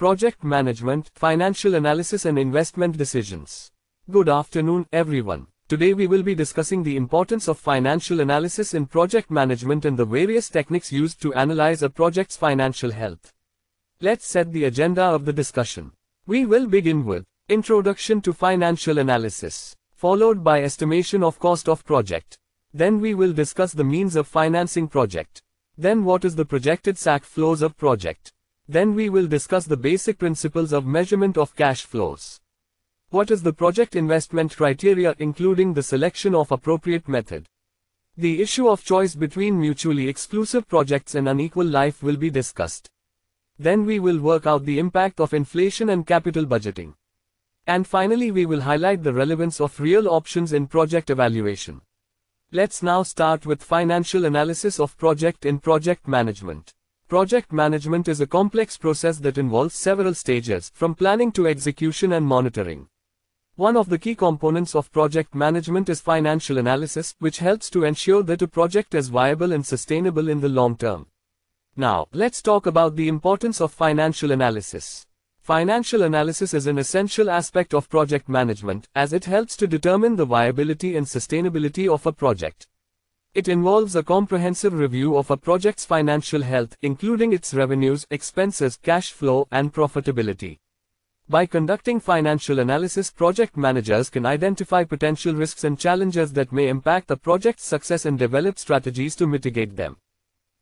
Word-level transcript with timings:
project 0.00 0.42
management, 0.42 1.10
financial 1.14 1.74
analysis 1.74 2.24
and 2.24 2.38
investment 2.38 2.96
decisions. 2.96 3.70
Good 4.10 4.30
afternoon, 4.30 4.86
everyone. 4.94 5.48
Today 5.68 5.92
we 5.92 6.06
will 6.06 6.22
be 6.22 6.34
discussing 6.34 6.82
the 6.82 6.96
importance 6.96 7.48
of 7.48 7.58
financial 7.58 8.20
analysis 8.20 8.72
in 8.72 8.86
project 8.86 9.30
management 9.30 9.84
and 9.84 9.98
the 9.98 10.06
various 10.06 10.48
techniques 10.48 10.90
used 10.90 11.20
to 11.20 11.34
analyze 11.34 11.82
a 11.82 11.90
project's 11.90 12.34
financial 12.34 12.90
health. 12.90 13.34
Let's 14.00 14.26
set 14.26 14.54
the 14.54 14.64
agenda 14.64 15.02
of 15.02 15.26
the 15.26 15.34
discussion. 15.34 15.92
We 16.26 16.46
will 16.46 16.66
begin 16.66 17.04
with 17.04 17.26
Introduction 17.50 18.22
to 18.22 18.32
Financial 18.32 18.96
Analysis, 18.96 19.76
followed 19.92 20.42
by 20.42 20.62
Estimation 20.62 21.22
of 21.22 21.38
Cost 21.38 21.68
of 21.68 21.84
Project. 21.84 22.38
Then 22.72 23.00
we 23.02 23.12
will 23.12 23.34
discuss 23.34 23.74
the 23.74 23.84
means 23.84 24.16
of 24.16 24.26
financing 24.26 24.88
project. 24.88 25.42
Then 25.76 26.06
what 26.06 26.24
is 26.24 26.36
the 26.36 26.46
projected 26.46 26.96
SAC 26.96 27.22
flows 27.22 27.60
of 27.60 27.76
project. 27.76 28.32
Then 28.70 28.94
we 28.94 29.08
will 29.08 29.26
discuss 29.26 29.64
the 29.66 29.76
basic 29.76 30.18
principles 30.18 30.72
of 30.72 30.86
measurement 30.86 31.36
of 31.36 31.56
cash 31.56 31.82
flows. 31.82 32.38
What 33.08 33.32
is 33.32 33.42
the 33.42 33.52
project 33.52 33.96
investment 33.96 34.56
criteria 34.56 35.16
including 35.18 35.74
the 35.74 35.82
selection 35.82 36.36
of 36.36 36.52
appropriate 36.52 37.08
method? 37.08 37.48
The 38.16 38.40
issue 38.40 38.68
of 38.68 38.84
choice 38.84 39.16
between 39.16 39.60
mutually 39.60 40.06
exclusive 40.06 40.68
projects 40.68 41.16
and 41.16 41.28
unequal 41.28 41.66
life 41.66 42.00
will 42.04 42.16
be 42.16 42.30
discussed. 42.30 42.88
Then 43.58 43.86
we 43.86 43.98
will 43.98 44.20
work 44.20 44.46
out 44.46 44.64
the 44.64 44.78
impact 44.78 45.18
of 45.18 45.34
inflation 45.34 45.90
and 45.90 46.06
capital 46.06 46.46
budgeting. 46.46 46.94
And 47.66 47.88
finally 47.88 48.30
we 48.30 48.46
will 48.46 48.60
highlight 48.60 49.02
the 49.02 49.12
relevance 49.12 49.60
of 49.60 49.80
real 49.80 50.06
options 50.06 50.52
in 50.52 50.68
project 50.68 51.10
evaluation. 51.10 51.80
Let's 52.52 52.84
now 52.84 53.02
start 53.02 53.46
with 53.46 53.64
financial 53.64 54.26
analysis 54.26 54.78
of 54.78 54.96
project 54.96 55.44
in 55.44 55.58
project 55.58 56.06
management. 56.06 56.72
Project 57.10 57.52
management 57.52 58.06
is 58.06 58.20
a 58.20 58.26
complex 58.28 58.76
process 58.76 59.18
that 59.18 59.36
involves 59.36 59.74
several 59.74 60.14
stages, 60.14 60.70
from 60.76 60.94
planning 60.94 61.32
to 61.32 61.48
execution 61.48 62.12
and 62.12 62.24
monitoring. 62.24 62.86
One 63.56 63.76
of 63.76 63.88
the 63.88 63.98
key 63.98 64.14
components 64.14 64.76
of 64.76 64.92
project 64.92 65.34
management 65.34 65.88
is 65.88 66.00
financial 66.00 66.56
analysis, 66.56 67.16
which 67.18 67.40
helps 67.40 67.68
to 67.70 67.82
ensure 67.82 68.22
that 68.22 68.42
a 68.42 68.46
project 68.46 68.94
is 68.94 69.08
viable 69.08 69.50
and 69.50 69.66
sustainable 69.66 70.28
in 70.28 70.40
the 70.40 70.48
long 70.48 70.76
term. 70.76 71.08
Now, 71.74 72.06
let's 72.12 72.42
talk 72.42 72.66
about 72.66 72.94
the 72.94 73.08
importance 73.08 73.60
of 73.60 73.72
financial 73.72 74.30
analysis. 74.30 75.04
Financial 75.40 76.02
analysis 76.02 76.54
is 76.54 76.68
an 76.68 76.78
essential 76.78 77.28
aspect 77.28 77.74
of 77.74 77.88
project 77.88 78.28
management, 78.28 78.86
as 78.94 79.12
it 79.12 79.24
helps 79.24 79.56
to 79.56 79.66
determine 79.66 80.14
the 80.14 80.26
viability 80.26 80.96
and 80.96 81.06
sustainability 81.06 81.92
of 81.92 82.06
a 82.06 82.12
project. 82.12 82.68
It 83.32 83.46
involves 83.46 83.94
a 83.94 84.02
comprehensive 84.02 84.72
review 84.72 85.16
of 85.16 85.30
a 85.30 85.36
project's 85.36 85.84
financial 85.84 86.42
health, 86.42 86.76
including 86.82 87.32
its 87.32 87.54
revenues, 87.54 88.04
expenses, 88.10 88.76
cash 88.76 89.12
flow, 89.12 89.46
and 89.52 89.72
profitability. 89.72 90.58
By 91.28 91.46
conducting 91.46 92.00
financial 92.00 92.58
analysis, 92.58 93.12
project 93.12 93.56
managers 93.56 94.10
can 94.10 94.26
identify 94.26 94.82
potential 94.82 95.32
risks 95.32 95.62
and 95.62 95.78
challenges 95.78 96.32
that 96.32 96.50
may 96.50 96.66
impact 96.66 97.06
the 97.06 97.16
project's 97.16 97.64
success 97.64 98.04
and 98.04 98.18
develop 98.18 98.58
strategies 98.58 99.14
to 99.14 99.28
mitigate 99.28 99.76
them. 99.76 99.98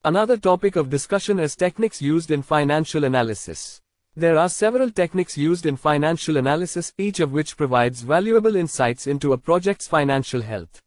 Another 0.04 0.36
topic 0.36 0.76
of 0.76 0.90
discussion 0.90 1.40
is 1.40 1.56
techniques 1.56 2.02
used 2.02 2.30
in 2.30 2.42
financial 2.42 3.04
analysis. 3.04 3.80
There 4.14 4.36
are 4.36 4.50
several 4.50 4.90
techniques 4.90 5.38
used 5.38 5.64
in 5.64 5.78
financial 5.78 6.36
analysis, 6.36 6.92
each 6.98 7.20
of 7.20 7.32
which 7.32 7.56
provides 7.56 8.02
valuable 8.02 8.56
insights 8.56 9.06
into 9.06 9.32
a 9.32 9.38
project's 9.38 9.88
financial 9.88 10.42
health. 10.42 10.82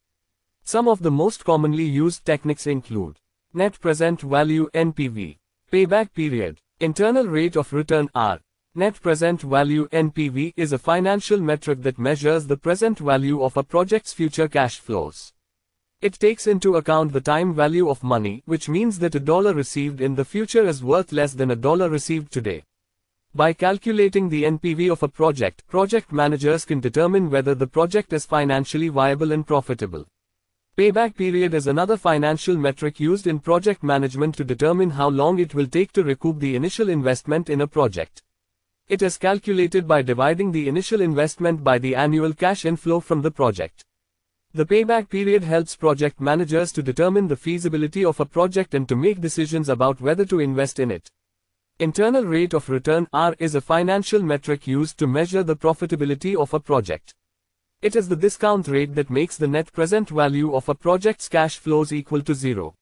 Some 0.72 0.88
of 0.88 1.02
the 1.02 1.12
most 1.12 1.44
commonly 1.44 1.84
used 1.84 2.24
techniques 2.24 2.66
include 2.66 3.18
net 3.54 3.78
present 3.82 4.22
value 4.22 4.70
NPV, 4.74 5.38
payback 5.70 6.14
period, 6.14 6.60
internal 6.80 7.28
rate 7.28 7.58
of 7.58 7.74
return 7.74 8.08
R, 8.16 8.40
Net 8.74 9.02
present 9.02 9.42
value 9.42 9.90
NPV 9.90 10.54
is 10.56 10.72
a 10.72 10.78
financial 10.78 11.42
metric 11.42 11.82
that 11.82 12.00
measures 12.00 12.48
the 12.48 12.56
present 12.56 13.00
value 13.00 13.44
of 13.44 13.58
a 13.58 13.64
project's 13.64 14.14
future 14.14 14.48
cash 14.48 14.80
flows. 14.80 15.34
It 16.00 16.14
takes 16.14 16.48
into 16.48 16.78
account 16.78 17.12
the 17.12 17.20
time 17.20 17.54
value 17.54 17.90
of 17.90 18.02
money, 18.02 18.42
which 18.46 18.70
means 18.70 19.00
that 19.00 19.16
a 19.16 19.20
dollar 19.20 19.54
received 19.54 20.00
in 20.00 20.16
the 20.16 20.24
future 20.24 20.66
is 20.66 20.82
worth 20.82 21.12
less 21.12 21.34
than 21.34 21.52
a 21.52 21.58
dollar 21.68 21.90
received 21.90 22.32
today. 22.32 22.64
By 23.36 23.52
calculating 23.52 24.30
the 24.30 24.44
NPV 24.44 24.90
of 24.90 25.04
a 25.04 25.10
project, 25.10 25.68
project 25.68 26.14
managers 26.14 26.64
can 26.64 26.80
determine 26.80 27.30
whether 27.30 27.56
the 27.56 27.68
project 27.68 28.14
is 28.14 28.26
financially 28.26 28.88
viable 28.88 29.34
and 29.34 29.46
profitable. 29.46 30.08
Payback 30.78 31.18
period 31.18 31.54
is 31.54 31.68
another 31.68 31.98
financial 31.98 32.56
metric 32.56 32.98
used 32.98 33.28
in 33.28 33.40
project 33.40 33.84
management 33.84 34.36
to 34.36 34.46
determine 34.46 34.92
how 34.92 35.10
long 35.10 35.38
it 35.38 35.54
will 35.54 35.68
take 35.68 35.92
to 35.92 36.02
recoup 36.02 36.40
the 36.40 36.56
initial 36.56 36.88
investment 36.88 37.50
in 37.50 37.60
a 37.60 37.68
project. 37.68 38.24
It 38.88 39.02
is 39.02 39.18
calculated 39.18 39.86
by 39.86 40.02
dividing 40.02 40.54
the 40.54 40.70
initial 40.70 41.02
investment 41.02 41.62
by 41.62 41.78
the 41.78 41.94
annual 41.94 42.32
cash 42.32 42.64
inflow 42.64 43.02
from 43.02 43.22
the 43.22 43.32
project. 43.32 43.84
The 44.54 44.66
payback 44.66 45.10
period 45.10 45.44
helps 45.44 45.76
project 45.76 46.22
managers 46.22 46.72
to 46.72 46.82
determine 46.82 47.28
the 47.28 47.36
feasibility 47.36 48.06
of 48.06 48.22
a 48.22 48.26
project 48.26 48.74
and 48.74 48.88
to 48.88 48.96
make 48.96 49.20
decisions 49.20 49.68
about 49.68 50.00
whether 50.00 50.24
to 50.24 50.40
invest 50.40 50.80
in 50.80 50.90
it. 50.90 51.10
Internal 51.80 52.24
rate 52.24 52.54
of 52.54 52.70
return 52.70 53.10
R 53.12 53.36
is 53.40 53.56
a 53.56 53.62
financial 53.62 54.24
metric 54.24 54.68
used 54.68 54.98
to 55.00 55.08
measure 55.08 55.44
the 55.44 55.58
profitability 55.58 56.34
of 56.34 56.54
a 56.54 56.62
project. 56.62 57.14
It 57.82 57.96
is 57.96 58.08
the 58.08 58.16
discount 58.16 58.68
rate 58.68 58.94
that 58.94 59.10
makes 59.10 59.38
the 59.38 59.48
net 59.48 59.74
present 59.74 60.10
value 60.10 60.54
of 60.54 60.70
a 60.70 60.76
project's 60.76 61.28
cash 61.28 61.58
flows 61.58 61.92
equal 61.92 62.22
to 62.22 62.36
zero. 62.36 62.76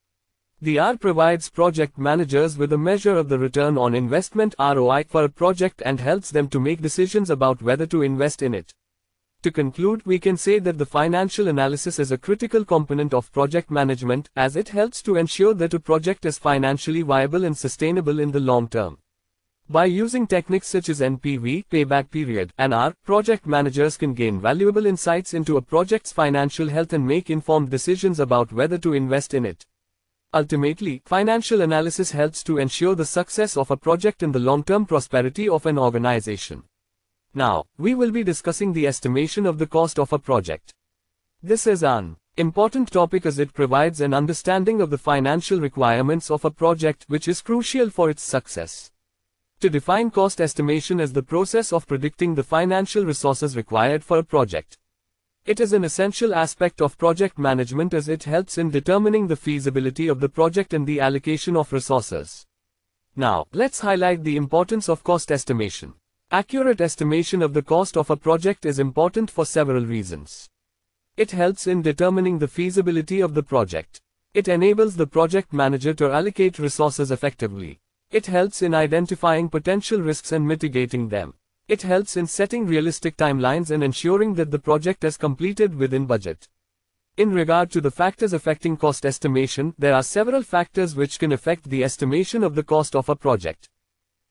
The 0.60 0.78
R 0.78 0.98
provides 0.98 1.50
project 1.50 1.98
managers 1.98 2.58
with 2.58 2.74
a 2.74 2.78
measure 2.78 3.16
of 3.16 3.30
the 3.30 3.40
return 3.40 3.78
on 3.78 3.96
investment 3.96 4.56
ROI 4.60 5.06
for 5.08 5.24
a 5.24 5.30
project 5.30 5.82
and 5.86 6.02
helps 6.02 6.32
them 6.32 6.50
to 6.50 6.60
make 6.60 6.82
decisions 6.82 7.30
about 7.30 7.62
whether 7.62 7.86
to 7.86 8.02
invest 8.02 8.42
in 8.42 8.54
it. 8.54 8.74
To 9.44 9.52
conclude, 9.52 10.06
we 10.06 10.20
can 10.20 10.36
say 10.36 10.60
that 10.60 10.78
the 10.78 10.86
financial 10.86 11.48
analysis 11.48 11.98
is 11.98 12.12
a 12.12 12.18
critical 12.18 12.66
component 12.66 13.14
of 13.14 13.32
project 13.32 13.72
management 13.72 14.30
as 14.36 14.58
it 14.58 14.68
helps 14.68 15.02
to 15.04 15.16
ensure 15.16 15.54
that 15.54 15.74
a 15.74 15.80
project 15.80 16.26
is 16.26 16.38
financially 16.38 17.04
viable 17.04 17.46
and 17.46 17.58
sustainable 17.58 18.20
in 18.20 18.32
the 18.32 18.42
long 18.42 18.68
term. 18.68 18.98
By 19.72 19.86
using 19.86 20.26
techniques 20.26 20.68
such 20.68 20.90
as 20.90 21.00
NPV, 21.00 21.66
payback 21.68 22.10
period, 22.10 22.52
and 22.58 22.74
R, 22.74 22.96
project 23.06 23.46
managers 23.46 23.98
can 23.98 24.16
gain 24.16 24.42
valuable 24.42 24.88
insights 24.88 25.36
into 25.36 25.58
a 25.58 25.62
project's 25.62 26.12
financial 26.12 26.70
health 26.70 26.92
and 26.92 27.06
make 27.06 27.30
informed 27.30 27.70
decisions 27.70 28.20
about 28.20 28.52
whether 28.52 28.80
to 28.80 28.94
invest 28.94 29.36
in 29.36 29.46
it. 29.46 29.68
Ultimately, 30.34 31.04
financial 31.06 31.62
analysis 31.62 32.10
helps 32.10 32.44
to 32.46 32.58
ensure 32.58 32.96
the 32.96 33.06
success 33.06 33.56
of 33.56 33.70
a 33.70 33.78
project 33.78 34.24
and 34.24 34.34
the 34.34 34.40
long-term 34.40 34.88
prosperity 34.88 35.48
of 35.48 35.68
an 35.68 35.78
organization. 35.78 36.64
Now, 37.36 37.66
we 37.78 37.94
will 37.94 38.10
be 38.10 38.24
discussing 38.24 38.74
the 38.74 38.88
estimation 38.88 39.46
of 39.46 39.60
the 39.60 39.68
cost 39.68 40.00
of 40.00 40.12
a 40.12 40.18
project. 40.18 40.74
This 41.44 41.68
is 41.68 41.84
an 41.84 42.16
important 42.38 42.92
topic 42.92 43.24
as 43.24 43.38
it 43.38 43.54
provides 43.54 44.02
an 44.02 44.16
understanding 44.16 44.82
of 44.82 44.90
the 44.90 44.98
financial 44.98 45.60
requirements 45.60 46.32
of 46.32 46.44
a 46.44 46.50
project 46.50 47.06
which 47.08 47.28
is 47.28 47.42
crucial 47.42 47.92
for 47.92 48.10
its 48.10 48.24
success. 48.24 48.90
To 49.62 49.70
define 49.70 50.10
cost 50.10 50.40
estimation 50.40 51.02
as 51.02 51.12
the 51.12 51.22
process 51.22 51.74
of 51.74 51.86
predicting 51.86 52.34
the 52.34 52.44
financial 52.44 53.04
resources 53.04 53.58
required 53.58 54.06
for 54.06 54.18
a 54.18 54.24
project. 54.24 54.78
It 55.46 55.60
is 55.60 55.74
an 55.74 55.84
essential 55.84 56.34
aspect 56.34 56.82
of 56.82 56.98
project 56.98 57.38
management 57.38 57.94
as 57.94 58.08
it 58.08 58.24
helps 58.24 58.58
in 58.58 58.70
determining 58.70 59.28
the 59.28 59.36
feasibility 59.36 60.08
of 60.08 60.22
the 60.22 60.30
project 60.30 60.74
and 60.74 60.88
the 60.88 61.02
allocation 61.02 61.58
of 61.58 61.74
resources. 61.74 62.46
Now, 63.18 63.48
let's 63.52 63.82
highlight 63.82 64.24
the 64.24 64.38
importance 64.38 64.88
of 64.88 65.04
cost 65.04 65.30
estimation. 65.30 65.96
Accurate 66.32 66.80
estimation 66.80 67.42
of 67.42 67.54
the 67.54 67.62
cost 67.62 67.98
of 67.98 68.10
a 68.10 68.16
project 68.16 68.66
is 68.66 68.80
important 68.80 69.30
for 69.30 69.46
several 69.46 69.86
reasons. 69.86 70.50
It 71.18 71.32
helps 71.32 71.68
in 71.68 71.82
determining 71.82 72.40
the 72.40 72.48
feasibility 72.48 73.20
of 73.20 73.34
the 73.34 73.44
project. 73.44 74.00
It 74.34 74.48
enables 74.48 74.96
the 74.96 75.08
project 75.08 75.52
manager 75.52 75.94
to 75.96 76.14
allocate 76.14 76.60
resources 76.60 77.12
effectively. 77.12 77.82
It 78.12 78.26
helps 78.26 78.64
in 78.64 78.74
identifying 78.74 79.50
potential 79.50 80.02
risks 80.02 80.32
and 80.32 80.48
mitigating 80.48 81.10
them. 81.10 81.36
It 81.68 81.84
helps 81.84 82.18
in 82.18 82.26
setting 82.26 82.66
realistic 82.66 83.16
timelines 83.18 83.70
and 83.70 83.84
ensuring 83.84 84.34
that 84.34 84.50
the 84.50 84.58
project 84.58 85.04
is 85.04 85.16
completed 85.16 85.76
within 85.76 86.08
budget. 86.08 86.48
In 87.18 87.32
regard 87.32 87.70
to 87.72 87.82
the 87.82 87.92
factors 87.92 88.34
affecting 88.34 88.78
cost 88.78 89.06
estimation, 89.06 89.76
there 89.78 89.94
are 89.94 90.02
several 90.02 90.42
factors 90.42 90.96
which 90.96 91.20
can 91.20 91.32
affect 91.32 91.70
the 91.70 91.84
estimation 91.84 92.44
of 92.44 92.56
the 92.56 92.64
cost 92.64 92.96
of 92.96 93.10
a 93.10 93.16
project. 93.16 93.70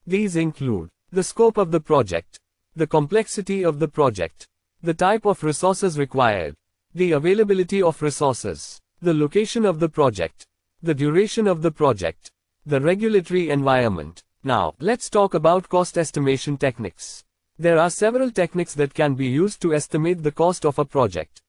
These 0.04 0.34
include 0.34 0.88
the 1.12 1.22
scope 1.22 1.56
of 1.56 1.70
the 1.70 1.80
project, 1.80 2.40
the 2.74 2.86
complexity 2.86 3.62
of 3.62 3.78
the 3.78 3.88
project, 3.88 4.48
the 4.82 4.94
type 4.94 5.24
of 5.24 5.44
resources 5.44 5.96
required, 5.96 6.56
the 6.94 7.12
availability 7.12 7.80
of 7.80 8.02
resources, 8.02 8.80
the 9.00 9.14
location 9.14 9.64
of 9.64 9.78
the 9.78 9.88
project, 9.88 10.46
the 10.82 10.94
duration 10.94 11.46
of 11.46 11.62
the 11.62 11.70
project, 11.70 12.32
the 12.68 12.80
regulatory 12.80 13.48
environment. 13.48 14.22
Now, 14.44 14.74
let's 14.78 15.08
talk 15.08 15.32
about 15.32 15.70
cost 15.70 15.96
estimation 15.96 16.58
techniques. 16.58 17.24
There 17.58 17.78
are 17.78 17.88
several 17.88 18.30
techniques 18.30 18.74
that 18.74 18.92
can 18.92 19.14
be 19.14 19.26
used 19.26 19.62
to 19.62 19.72
estimate 19.72 20.22
the 20.22 20.32
cost 20.32 20.66
of 20.66 20.78
a 20.78 20.84
project. 20.84 21.40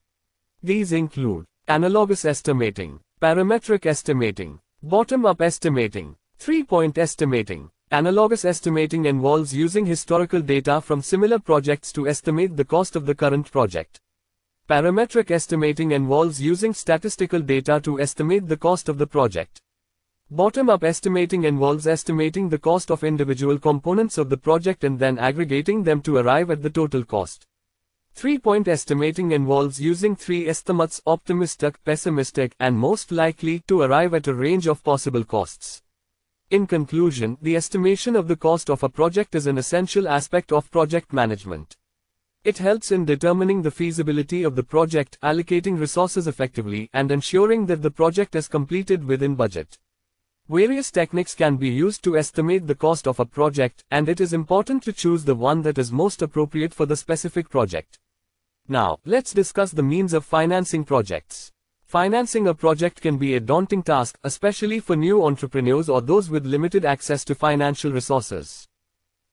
These 0.63 0.93
include 0.93 1.45
analogous 1.67 2.23
estimating, 2.23 3.01
parametric 3.21 3.85
estimating, 3.85 4.61
bottom-up 4.81 5.41
estimating, 5.41 6.15
three-point 6.37 6.97
estimating, 6.97 7.69
Analogous 7.91 8.45
estimating 8.45 9.05
involves 9.05 9.51
using 9.51 9.83
historical 9.83 10.41
data 10.41 10.79
from 10.79 11.01
similar 11.01 11.39
projects 11.39 11.91
to 11.91 12.07
estimate 12.07 12.55
the 12.55 12.63
cost 12.63 12.95
of 12.95 13.07
the 13.07 13.15
current 13.15 13.51
project. 13.51 13.99
Parametric 14.69 15.31
estimating 15.31 15.91
involves 15.91 16.39
using 16.39 16.71
statistical 16.71 17.39
data 17.39 17.81
to 17.81 17.99
estimate 17.99 18.47
the 18.47 18.57
cost 18.57 18.89
of 18.89 18.99
the 18.99 19.07
project. 19.07 19.59
Bottom-up 20.31 20.83
estimating 20.83 21.43
involves 21.45 21.87
estimating 21.87 22.49
the 22.49 22.59
cost 22.59 22.91
of 22.91 23.03
individual 23.03 23.57
components 23.57 24.19
of 24.19 24.29
the 24.29 24.37
project 24.37 24.83
and 24.83 24.99
then 24.99 25.17
aggregating 25.17 25.81
them 25.81 26.03
to 26.03 26.17
arrive 26.17 26.51
at 26.51 26.61
the 26.61 26.69
total 26.69 27.03
cost. 27.03 27.47
Three-point 28.13 28.67
estimating 28.67 29.31
involves 29.31 29.81
using 29.81 30.15
three 30.15 30.47
estimates 30.47 31.01
optimistic, 31.07 31.83
pessimistic, 31.83 32.53
and 32.59 32.77
most 32.77 33.11
likely 33.11 33.63
to 33.67 33.81
arrive 33.81 34.13
at 34.13 34.27
a 34.27 34.33
range 34.35 34.67
of 34.67 34.83
possible 34.83 35.23
costs. 35.23 35.81
In 36.51 36.67
conclusion, 36.67 37.39
the 37.41 37.55
estimation 37.55 38.15
of 38.15 38.27
the 38.27 38.35
cost 38.35 38.69
of 38.69 38.83
a 38.83 38.89
project 38.89 39.33
is 39.33 39.47
an 39.47 39.57
essential 39.57 40.07
aspect 40.07 40.51
of 40.51 40.69
project 40.69 41.11
management. 41.11 41.75
It 42.43 42.59
helps 42.59 42.91
in 42.91 43.03
determining 43.03 43.63
the 43.63 43.71
feasibility 43.71 44.43
of 44.43 44.55
the 44.55 44.63
project, 44.63 45.17
allocating 45.23 45.79
resources 45.79 46.27
effectively, 46.27 46.87
and 46.93 47.11
ensuring 47.11 47.65
that 47.65 47.81
the 47.81 47.89
project 47.89 48.35
is 48.35 48.47
completed 48.47 49.05
within 49.05 49.33
budget. 49.33 49.79
Various 50.49 50.89
techniques 50.89 51.35
can 51.35 51.57
be 51.57 51.69
used 51.69 52.03
to 52.03 52.17
estimate 52.17 52.65
the 52.65 52.73
cost 52.73 53.07
of 53.07 53.19
a 53.19 53.25
project, 53.25 53.83
and 53.91 54.09
it 54.09 54.19
is 54.19 54.33
important 54.33 54.81
to 54.81 54.91
choose 54.91 55.23
the 55.23 55.35
one 55.35 55.61
that 55.61 55.77
is 55.77 55.91
most 55.91 56.23
appropriate 56.23 56.73
for 56.73 56.87
the 56.87 56.95
specific 56.95 57.49
project. 57.49 57.99
Now, 58.67 58.97
let's 59.05 59.31
discuss 59.31 59.69
the 59.69 59.83
means 59.83 60.11
of 60.11 60.25
financing 60.25 60.85
projects. 60.85 61.51
Financing 61.85 62.47
a 62.47 62.55
project 62.55 62.99
can 62.99 63.17
be 63.17 63.35
a 63.35 63.39
daunting 63.39 63.83
task, 63.83 64.17
especially 64.23 64.79
for 64.79 64.95
new 64.95 65.23
entrepreneurs 65.23 65.87
or 65.87 66.01
those 66.01 66.31
with 66.31 66.47
limited 66.47 66.83
access 66.83 67.23
to 67.25 67.35
financial 67.35 67.91
resources. 67.91 68.67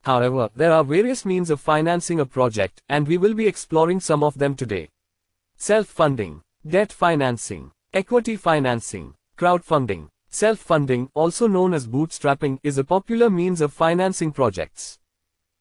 However, 0.03 0.51
there 0.55 0.73
are 0.73 0.85
various 0.85 1.25
means 1.25 1.49
of 1.49 1.63
financing 1.63 2.21
a 2.21 2.27
project, 2.27 2.83
and 2.91 3.09
we 3.09 3.17
will 3.17 3.33
be 3.33 3.47
exploring 3.47 4.01
some 4.01 4.23
of 4.23 4.37
them 4.37 4.55
today. 4.55 4.91
Self-funding, 5.57 6.43
debt 6.69 6.93
financing, 6.93 7.73
equity 7.95 8.37
financing, 8.37 9.15
crowdfunding. 9.39 10.09
Self-funding, 10.37 11.09
also 11.15 11.47
known 11.47 11.73
as 11.73 11.89
bootstrapping, 11.89 12.59
is 12.63 12.77
a 12.77 12.85
popular 12.85 13.31
means 13.31 13.63
of 13.63 13.73
financing 13.73 14.33
projects. 14.33 14.99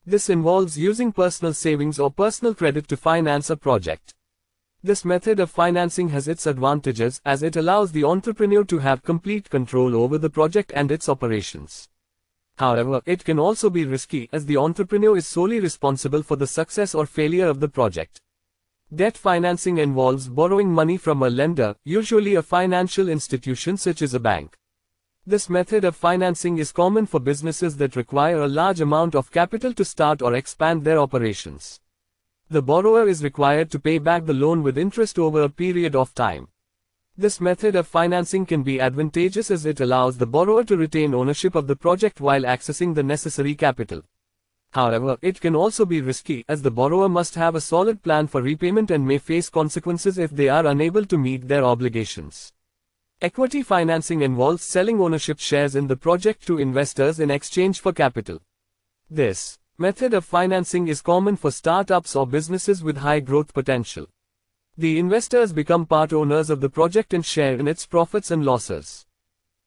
This 0.05 0.29
involves 0.29 0.77
using 0.77 1.13
personal 1.13 1.53
savings 1.53 1.97
or 1.97 2.11
personal 2.11 2.53
credit 2.53 2.89
to 2.89 2.97
finance 2.97 3.49
a 3.49 3.55
project. 3.55 4.15
This 4.83 5.05
method 5.05 5.39
of 5.39 5.49
financing 5.49 6.09
has 6.09 6.27
its 6.27 6.45
advantages 6.45 7.21
as 7.23 7.41
it 7.41 7.55
allows 7.55 7.93
the 7.93 8.03
entrepreneur 8.03 8.65
to 8.65 8.79
have 8.79 9.01
complete 9.01 9.49
control 9.49 9.95
over 9.95 10.17
the 10.17 10.29
project 10.29 10.73
and 10.75 10.91
its 10.91 11.07
operations. 11.07 11.87
However, 12.57 13.01
it 13.05 13.23
can 13.23 13.39
also 13.39 13.69
be 13.69 13.85
risky 13.85 14.27
as 14.33 14.45
the 14.45 14.57
entrepreneur 14.57 15.15
is 15.15 15.25
solely 15.25 15.61
responsible 15.61 16.21
for 16.21 16.35
the 16.35 16.47
success 16.47 16.93
or 16.93 17.05
failure 17.05 17.47
of 17.47 17.61
the 17.61 17.69
project. 17.69 18.19
Debt 18.93 19.15
financing 19.15 19.77
involves 19.77 20.27
borrowing 20.27 20.69
money 20.69 20.97
from 20.97 21.23
a 21.23 21.29
lender, 21.29 21.77
usually 21.85 22.35
a 22.35 22.43
financial 22.43 23.07
institution 23.07 23.77
such 23.77 24.01
as 24.01 24.13
a 24.13 24.19
bank. 24.19 24.57
This 25.27 25.49
method 25.49 25.83
of 25.85 25.95
financing 25.95 26.59
is 26.59 26.71
common 26.71 27.07
for 27.07 27.19
businesses 27.19 27.77
that 27.77 27.95
require 27.95 28.43
a 28.43 28.47
large 28.47 28.79
amount 28.79 29.15
of 29.15 29.31
capital 29.31 29.73
to 29.73 29.83
start 29.83 30.21
or 30.21 30.35
expand 30.35 30.83
their 30.83 30.99
operations. 30.99 31.81
The 32.51 32.61
borrower 32.61 33.07
is 33.07 33.23
required 33.23 33.71
to 33.71 33.79
pay 33.79 33.97
back 33.97 34.27
the 34.27 34.35
loan 34.35 34.61
with 34.61 34.77
interest 34.77 35.17
over 35.17 35.41
a 35.41 35.49
period 35.49 35.95
of 35.95 36.13
time. 36.13 36.49
This 37.17 37.41
method 37.41 37.75
of 37.75 37.87
financing 37.87 38.45
can 38.45 38.61
be 38.61 38.79
advantageous 38.79 39.49
as 39.49 39.65
it 39.65 39.79
allows 39.79 40.19
the 40.19 40.27
borrower 40.27 40.63
to 40.65 40.77
retain 40.77 41.15
ownership 41.15 41.55
of 41.55 41.65
the 41.65 41.75
project 41.75 42.21
while 42.21 42.43
accessing 42.43 42.93
the 42.93 43.01
necessary 43.01 43.55
capital. 43.55 44.03
However, 44.73 45.17
it 45.23 45.41
can 45.41 45.55
also 45.55 45.85
be 45.85 46.01
risky 46.01 46.45
as 46.47 46.61
the 46.61 46.69
borrower 46.69 47.09
must 47.09 47.33
have 47.33 47.55
a 47.55 47.61
solid 47.61 48.03
plan 48.03 48.27
for 48.27 48.43
repayment 48.43 48.91
and 48.91 49.07
may 49.07 49.17
face 49.17 49.49
consequences 49.49 50.19
if 50.19 50.29
they 50.29 50.49
are 50.49 50.67
unable 50.67 51.05
to 51.05 51.17
meet 51.17 51.47
their 51.47 51.63
obligations. 51.63 52.53
Equity 53.21 53.63
financing 53.63 54.21
involves 54.21 54.63
selling 54.63 54.99
ownership 54.99 55.39
shares 55.39 55.75
in 55.75 55.87
the 55.87 55.95
project 55.95 56.45
to 56.47 56.57
investors 56.57 57.19
in 57.19 57.31
exchange 57.31 57.79
for 57.79 57.93
capital. 57.93 58.41
This 59.09 59.57
Method 59.77 60.13
of 60.13 60.23
financing 60.23 60.87
is 60.87 61.01
common 61.01 61.35
for 61.35 61.51
startups 61.51 62.15
or 62.15 62.25
businesses 62.25 62.81
with 62.81 62.95
high 62.95 63.19
growth 63.19 63.53
potential. 63.53 64.07
The 64.77 64.97
investors 64.97 65.51
become 65.51 65.85
part 65.85 66.13
owners 66.13 66.49
of 66.49 66.61
the 66.61 66.69
project 66.69 67.13
and 67.13 67.25
share 67.25 67.55
in 67.55 67.67
its 67.67 67.85
profits 67.85 68.31
and 68.31 68.45
losses. 68.45 69.05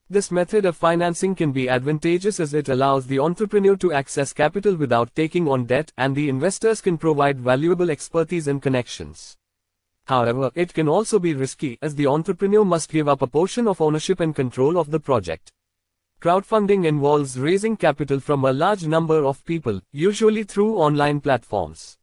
This 0.09 0.31
method 0.31 0.65
of 0.65 0.79
financing 0.79 1.35
can 1.35 1.53
be 1.53 1.69
advantageous 1.69 2.41
as 2.41 2.55
it 2.55 2.71
allows 2.71 3.07
the 3.07 3.19
entrepreneur 3.19 3.77
to 3.77 3.93
access 3.93 4.33
capital 4.33 4.77
without 4.77 5.15
taking 5.15 5.47
on 5.47 5.67
debt 5.67 5.93
and 5.99 6.17
the 6.17 6.31
investors 6.31 6.81
can 6.81 6.97
provide 6.97 7.39
valuable 7.39 7.91
expertise 7.91 8.49
and 8.49 8.63
connections. 8.63 9.37
However, 10.09 10.51
it 10.55 10.73
can 10.73 10.89
also 10.89 11.19
be 11.19 11.35
risky 11.35 11.79
as 11.83 11.95
the 11.95 12.07
entrepreneur 12.07 12.65
must 12.65 12.91
give 12.91 13.09
up 13.09 13.21
a 13.21 13.27
portion 13.27 13.69
of 13.69 13.81
ownership 13.83 14.21
and 14.21 14.35
control 14.35 14.79
of 14.79 14.91
the 14.91 14.99
project. 14.99 15.53
Crowdfunding 16.23 16.87
involves 16.87 17.39
raising 17.39 17.77
capital 17.77 18.19
from 18.19 18.45
a 18.45 18.53
large 18.53 18.87
number 18.87 19.25
of 19.25 19.45
people, 19.45 19.83
usually 19.93 20.45
through 20.45 20.79
online 20.79 21.21
platforms. 21.21 21.99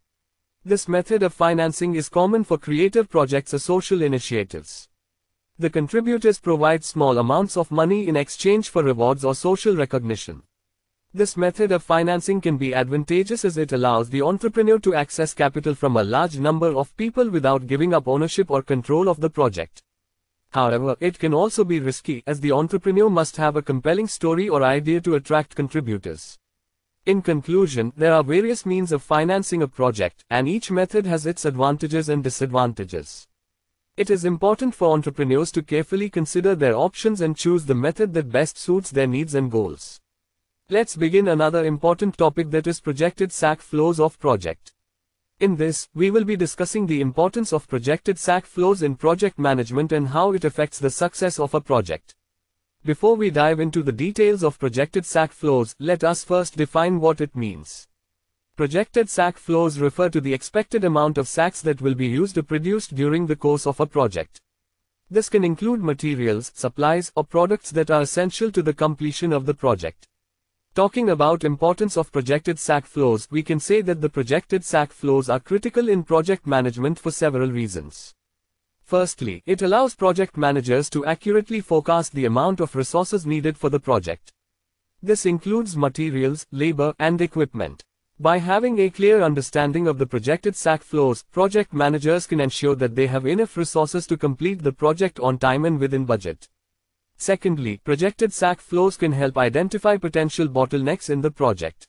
This 0.63 0.87
method 0.87 1.23
of 1.23 1.33
financing 1.33 1.95
is 1.95 2.07
common 2.07 2.43
for 2.43 2.59
creative 2.59 3.09
projects 3.09 3.55
or 3.55 3.59
social 3.59 4.03
initiatives. 4.03 4.87
The 5.57 5.71
contributors 5.71 6.39
provide 6.39 6.83
small 6.83 7.17
amounts 7.17 7.57
of 7.57 7.71
money 7.71 8.07
in 8.07 8.15
exchange 8.15 8.69
for 8.69 8.83
rewards 8.83 9.25
or 9.25 9.33
social 9.33 9.75
recognition. 9.75 10.43
This 11.15 11.37
method 11.37 11.71
of 11.71 11.81
financing 11.81 12.41
can 12.41 12.57
be 12.57 12.73
advantageous 12.73 13.45
as 13.45 13.57
it 13.57 13.71
allows 13.71 14.09
the 14.09 14.21
entrepreneur 14.21 14.77
to 14.79 14.95
access 14.95 15.33
capital 15.33 15.73
from 15.73 15.95
a 15.95 16.03
large 16.03 16.39
number 16.39 16.75
of 16.75 16.93
people 16.97 17.29
without 17.29 17.67
giving 17.67 17.93
up 17.93 18.05
ownership 18.05 18.51
or 18.51 18.61
control 18.61 19.07
of 19.07 19.21
the 19.21 19.29
project. 19.29 19.81
However, 20.49 20.97
it 20.99 21.17
can 21.17 21.33
also 21.33 21.63
be 21.63 21.79
risky 21.79 22.21
as 22.27 22.41
the 22.41 22.51
entrepreneur 22.51 23.09
must 23.09 23.37
have 23.37 23.55
a 23.55 23.61
compelling 23.61 24.09
story 24.09 24.49
or 24.49 24.61
idea 24.61 24.99
to 24.99 25.15
attract 25.15 25.55
contributors. 25.55 26.37
In 27.05 27.21
conclusion, 27.21 27.93
there 27.95 28.13
are 28.13 28.21
various 28.21 28.65
means 28.65 28.91
of 28.91 29.01
financing 29.01 29.61
a 29.61 29.69
project, 29.69 30.25
and 30.29 30.49
each 30.49 30.69
method 30.69 31.05
has 31.05 31.25
its 31.25 31.45
advantages 31.45 32.09
and 32.09 32.25
disadvantages. 32.25 33.25
It 33.95 34.09
is 34.09 34.25
important 34.25 34.75
for 34.75 34.91
entrepreneurs 34.91 35.53
to 35.53 35.63
carefully 35.63 36.09
consider 36.09 36.55
their 36.55 36.75
options 36.75 37.21
and 37.21 37.37
choose 37.37 37.67
the 37.67 37.73
method 37.73 38.13
that 38.15 38.33
best 38.33 38.57
suits 38.57 38.91
their 38.91 39.07
needs 39.07 39.33
and 39.33 39.49
goals. 39.49 40.01
Let's 40.67 40.95
begin 40.95 41.27
another 41.27 41.63
important 41.63 42.17
topic 42.17 42.49
that 42.49 42.65
is 42.65 42.81
projected 42.81 43.31
SAC 43.31 43.61
flows 43.61 43.99
of 43.99 44.17
project. 44.17 44.73
In 45.39 45.57
this, 45.57 45.87
we 45.93 46.09
will 46.09 46.23
be 46.23 46.35
discussing 46.35 46.87
the 46.87 47.01
importance 47.01 47.53
of 47.53 47.67
projected 47.67 48.17
SAC 48.17 48.47
flows 48.47 48.81
in 48.81 48.95
project 48.95 49.37
management 49.37 49.91
and 49.91 50.07
how 50.07 50.31
it 50.31 50.43
affects 50.43 50.79
the 50.79 50.89
success 50.89 51.37
of 51.37 51.53
a 51.53 51.61
project. 51.61 52.15
Before 52.83 53.15
we 53.15 53.29
dive 53.29 53.59
into 53.59 53.83
the 53.83 53.91
details 53.91 54.43
of 54.43 54.57
projected 54.57 55.05
SAC 55.05 55.33
flows, 55.33 55.75
let 55.77 56.03
us 56.03 56.23
first 56.23 56.57
define 56.57 56.99
what 56.99 57.21
it 57.21 57.35
means. 57.35 57.87
Projected 58.55 59.07
SAC 59.07 59.37
flows 59.37 59.77
refer 59.77 60.09
to 60.09 60.19
the 60.19 60.33
expected 60.33 60.83
amount 60.83 61.19
of 61.19 61.27
SACs 61.27 61.61
that 61.61 61.79
will 61.79 61.93
be 61.93 62.07
used 62.07 62.39
or 62.39 62.43
produced 62.43 62.95
during 62.95 63.27
the 63.27 63.35
course 63.35 63.67
of 63.67 63.79
a 63.79 63.85
project. 63.85 64.41
This 65.11 65.29
can 65.29 65.43
include 65.43 65.83
materials, 65.83 66.51
supplies, 66.55 67.11
or 67.15 67.23
products 67.23 67.69
that 67.69 67.91
are 67.91 68.01
essential 68.01 68.51
to 68.51 68.63
the 68.63 68.73
completion 68.73 69.31
of 69.31 69.45
the 69.45 69.53
project. 69.53 70.07
Talking 70.75 71.09
about 71.09 71.45
importance 71.45 71.95
of 71.95 72.11
projected 72.11 72.59
SAC 72.59 72.85
flows, 72.85 73.29
we 73.31 73.41
can 73.43 73.61
say 73.61 73.79
that 73.79 74.01
the 74.01 74.09
projected 74.09 74.65
SAC 74.65 74.91
flows 74.91 75.29
are 75.29 75.39
critical 75.39 75.87
in 75.87 76.03
project 76.03 76.45
management 76.45 76.99
for 76.99 77.11
several 77.11 77.49
reasons. 77.49 78.13
Firstly, 78.83 79.41
it 79.45 79.61
allows 79.61 79.95
project 79.95 80.35
managers 80.35 80.89
to 80.89 81.05
accurately 81.05 81.61
forecast 81.61 82.13
the 82.13 82.25
amount 82.25 82.59
of 82.59 82.75
resources 82.75 83.25
needed 83.25 83.57
for 83.57 83.69
the 83.69 83.79
project. 83.79 84.33
This 85.01 85.25
includes 85.25 85.77
materials, 85.77 86.45
labor, 86.51 86.93
and 86.99 87.21
equipment. 87.21 87.85
By 88.19 88.39
having 88.39 88.77
a 88.79 88.89
clear 88.89 89.21
understanding 89.21 89.87
of 89.87 89.97
the 89.97 90.05
projected 90.05 90.57
SAC 90.57 90.83
flows, 90.83 91.23
project 91.31 91.73
managers 91.73 92.27
can 92.27 92.41
ensure 92.41 92.75
that 92.75 92.95
they 92.95 93.07
have 93.07 93.25
enough 93.25 93.55
resources 93.55 94.05
to 94.07 94.17
complete 94.17 94.61
the 94.61 94.73
project 94.73 95.21
on 95.21 95.37
time 95.37 95.63
and 95.63 95.79
within 95.79 96.03
budget. 96.03 96.49
Secondly, 97.17 97.77
projected 97.83 98.33
SAC 98.33 98.59
flows 98.59 98.97
can 98.97 99.11
help 99.11 99.37
identify 99.37 99.97
potential 99.97 100.47
bottlenecks 100.47 101.09
in 101.09 101.21
the 101.21 101.31
project. 101.31 101.87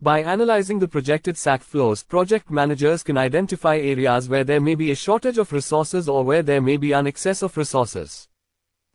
By 0.00 0.22
analyzing 0.22 0.78
the 0.78 0.88
projected 0.88 1.36
SAC 1.36 1.62
flows, 1.62 2.02
project 2.02 2.50
managers 2.50 3.02
can 3.02 3.18
identify 3.18 3.78
areas 3.78 4.28
where 4.28 4.44
there 4.44 4.60
may 4.60 4.74
be 4.74 4.90
a 4.90 4.94
shortage 4.94 5.38
of 5.38 5.52
resources 5.52 6.08
or 6.08 6.24
where 6.24 6.42
there 6.42 6.60
may 6.60 6.76
be 6.76 6.92
an 6.92 7.06
excess 7.06 7.42
of 7.42 7.56
resources. 7.56 8.28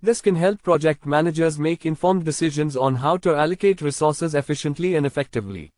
This 0.01 0.21
can 0.21 0.35
help 0.35 0.61
project 0.63 1.05
managers 1.05 1.57
make 1.57 1.85
informed 1.85 2.25
decisions 2.25 2.75
on 2.75 2.95
how 2.95 3.17
to 3.17 3.35
allocate 3.35 3.81
resources 3.81 4.35
efficiently 4.35 4.95
and 4.95 5.05
effectively. 5.05 5.71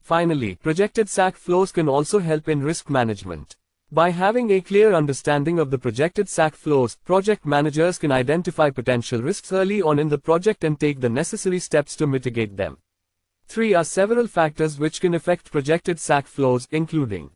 Finally, 0.00 0.56
projected 0.56 1.08
SAC 1.08 1.36
flows 1.36 1.72
can 1.72 1.88
also 1.88 2.18
help 2.18 2.48
in 2.48 2.62
risk 2.62 2.90
management. 2.90 3.56
By 3.94 4.10
having 4.10 4.50
a 4.50 4.60
clear 4.60 4.92
understanding 4.92 5.60
of 5.60 5.70
the 5.70 5.78
projected 5.78 6.28
SAC 6.28 6.56
flows, 6.56 6.96
project 7.04 7.46
managers 7.46 7.96
can 7.96 8.10
identify 8.10 8.70
potential 8.70 9.22
risks 9.22 9.52
early 9.52 9.82
on 9.82 10.00
in 10.00 10.08
the 10.08 10.18
project 10.18 10.64
and 10.64 10.80
take 10.80 11.00
the 11.00 11.08
necessary 11.08 11.60
steps 11.60 11.94
to 11.98 12.08
mitigate 12.08 12.56
them. 12.56 12.78
Three 13.46 13.72
are 13.72 13.84
several 13.84 14.26
factors 14.26 14.80
which 14.80 15.00
can 15.00 15.14
affect 15.14 15.52
projected 15.52 16.00
SAC 16.00 16.26
flows, 16.26 16.66
including 16.72 17.30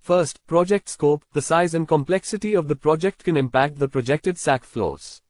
First, 0.00 0.44
project 0.48 0.88
scope, 0.88 1.22
the 1.32 1.40
size 1.40 1.74
and 1.74 1.86
complexity 1.86 2.54
of 2.54 2.66
the 2.66 2.74
project 2.74 3.22
can 3.22 3.36
impact 3.36 3.78
the 3.78 3.86
projected 3.86 4.36
SAC 4.36 4.64
flows. 4.64 5.22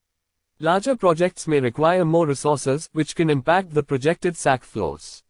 Larger 0.61 0.97
projects 0.97 1.47
may 1.47 1.61
require 1.61 2.07
more 2.07 2.27
resources, 2.27 2.89
which 2.95 3.15
can 3.15 3.29
impact 3.29 3.75
the 3.75 3.83
projected 3.83 4.35
SAC 4.35 4.65
flows. 4.65 5.24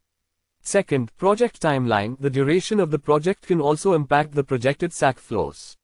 Second, 0.67 1.15
project 1.15 1.61
timeline, 1.61 2.17
the 2.19 2.29
duration 2.31 2.79
of 2.79 2.89
the 2.89 2.97
project 2.97 3.45
can 3.45 3.61
also 3.61 3.93
impact 3.93 4.33
the 4.33 4.43
projected 4.43 4.91
SAC 4.91 5.19
flows. 5.19 5.77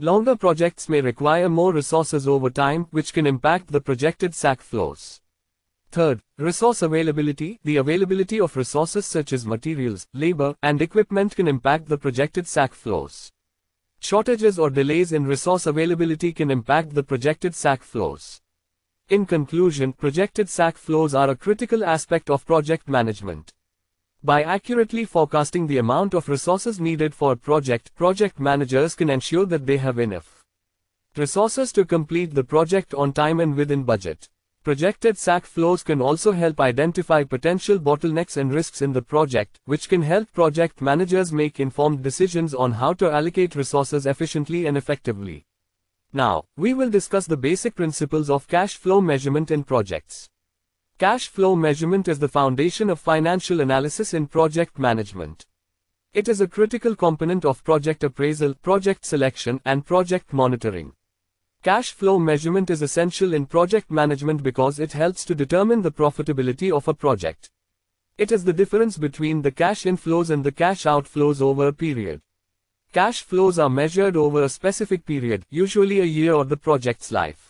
Longer 0.00 0.34
projects 0.34 0.88
may 0.88 1.00
require 1.00 1.48
more 1.48 1.72
resources 1.72 2.26
over 2.26 2.50
time, 2.50 2.88
which 2.90 3.12
can 3.12 3.28
impact 3.28 3.68
the 3.68 3.80
projected 3.80 4.34
SAC 4.34 4.60
flows. 4.60 5.20
Third, 5.92 6.20
resource 6.36 6.82
availability. 6.82 7.60
The 7.62 7.76
availability 7.76 8.40
of 8.40 8.56
resources 8.56 9.06
such 9.06 9.32
as 9.32 9.46
materials, 9.46 10.08
labor, 10.12 10.56
and 10.64 10.82
equipment 10.82 11.36
can 11.36 11.46
impact 11.46 11.86
the 11.86 11.96
projected 11.96 12.48
SAC 12.48 12.74
flows. 12.74 13.30
Shortages 14.00 14.58
or 14.58 14.68
delays 14.68 15.12
in 15.12 15.26
resource 15.26 15.64
availability 15.64 16.32
can 16.32 16.50
impact 16.50 16.92
the 16.92 17.04
projected 17.04 17.54
SAC 17.54 17.84
flows. 17.84 18.40
In 19.08 19.26
conclusion, 19.26 19.92
projected 19.92 20.48
SAC 20.48 20.76
flows 20.76 21.14
are 21.14 21.30
a 21.30 21.36
critical 21.36 21.84
aspect 21.84 22.28
of 22.30 22.44
project 22.44 22.88
management. 22.88 23.52
By 24.24 24.42
accurately 24.42 25.04
forecasting 25.04 25.68
the 25.68 25.78
amount 25.78 26.12
of 26.12 26.28
resources 26.28 26.80
needed 26.80 27.14
for 27.14 27.30
a 27.30 27.36
project, 27.36 27.94
project 27.94 28.40
managers 28.40 28.96
can 28.96 29.10
ensure 29.10 29.46
that 29.46 29.64
they 29.64 29.76
have 29.76 30.00
enough 30.00 30.42
resources 31.16 31.72
to 31.72 31.84
complete 31.84 32.34
the 32.34 32.42
project 32.42 32.92
on 32.94 33.12
time 33.12 33.38
and 33.38 33.54
within 33.54 33.84
budget. 33.84 34.28
Projected 34.64 35.16
SAC 35.16 35.46
flows 35.46 35.84
can 35.84 36.02
also 36.02 36.32
help 36.32 36.58
identify 36.58 37.22
potential 37.22 37.78
bottlenecks 37.78 38.36
and 38.36 38.52
risks 38.52 38.82
in 38.82 38.92
the 38.92 39.02
project, 39.02 39.60
which 39.66 39.88
can 39.88 40.02
help 40.02 40.32
project 40.32 40.82
managers 40.82 41.32
make 41.32 41.60
informed 41.60 42.02
decisions 42.02 42.54
on 42.54 42.72
how 42.72 42.92
to 42.94 43.08
allocate 43.08 43.54
resources 43.54 44.04
efficiently 44.04 44.66
and 44.66 44.76
effectively. 44.76 45.46
Now, 46.12 46.42
we 46.56 46.74
will 46.74 46.90
discuss 46.90 47.26
the 47.26 47.36
basic 47.36 47.76
principles 47.76 48.30
of 48.30 48.48
cash 48.48 48.76
flow 48.76 49.00
measurement 49.00 49.52
in 49.52 49.62
projects. 49.62 50.28
Cash 50.98 51.28
flow 51.28 51.54
measurement 51.54 52.08
is 52.08 52.18
the 52.18 52.26
foundation 52.26 52.90
of 52.90 52.98
financial 52.98 53.60
analysis 53.60 54.14
in 54.14 54.26
project 54.26 54.80
management. 54.80 55.46
It 56.12 56.26
is 56.26 56.40
a 56.40 56.48
critical 56.48 56.96
component 56.96 57.44
of 57.44 57.62
project 57.62 58.02
appraisal, 58.02 58.54
project 58.54 59.04
selection, 59.04 59.60
and 59.64 59.86
project 59.86 60.32
monitoring. 60.32 60.94
Cash 61.62 61.92
flow 61.92 62.18
measurement 62.18 62.68
is 62.68 62.82
essential 62.82 63.32
in 63.32 63.46
project 63.46 63.92
management 63.92 64.42
because 64.42 64.80
it 64.80 64.92
helps 64.92 65.24
to 65.26 65.36
determine 65.36 65.82
the 65.82 65.92
profitability 65.92 66.72
of 66.72 66.88
a 66.88 66.94
project. 66.94 67.48
It 68.16 68.32
is 68.32 68.42
the 68.42 68.52
difference 68.52 68.98
between 68.98 69.42
the 69.42 69.52
cash 69.52 69.84
inflows 69.84 70.30
and 70.30 70.42
the 70.42 70.50
cash 70.50 70.82
outflows 70.82 71.40
over 71.40 71.68
a 71.68 71.72
period. 71.72 72.22
Cash 72.92 73.22
flows 73.22 73.60
are 73.60 73.70
measured 73.70 74.16
over 74.16 74.42
a 74.42 74.48
specific 74.48 75.06
period, 75.06 75.46
usually 75.48 76.00
a 76.00 76.04
year 76.04 76.32
or 76.32 76.44
the 76.44 76.56
project's 76.56 77.12
life. 77.12 77.47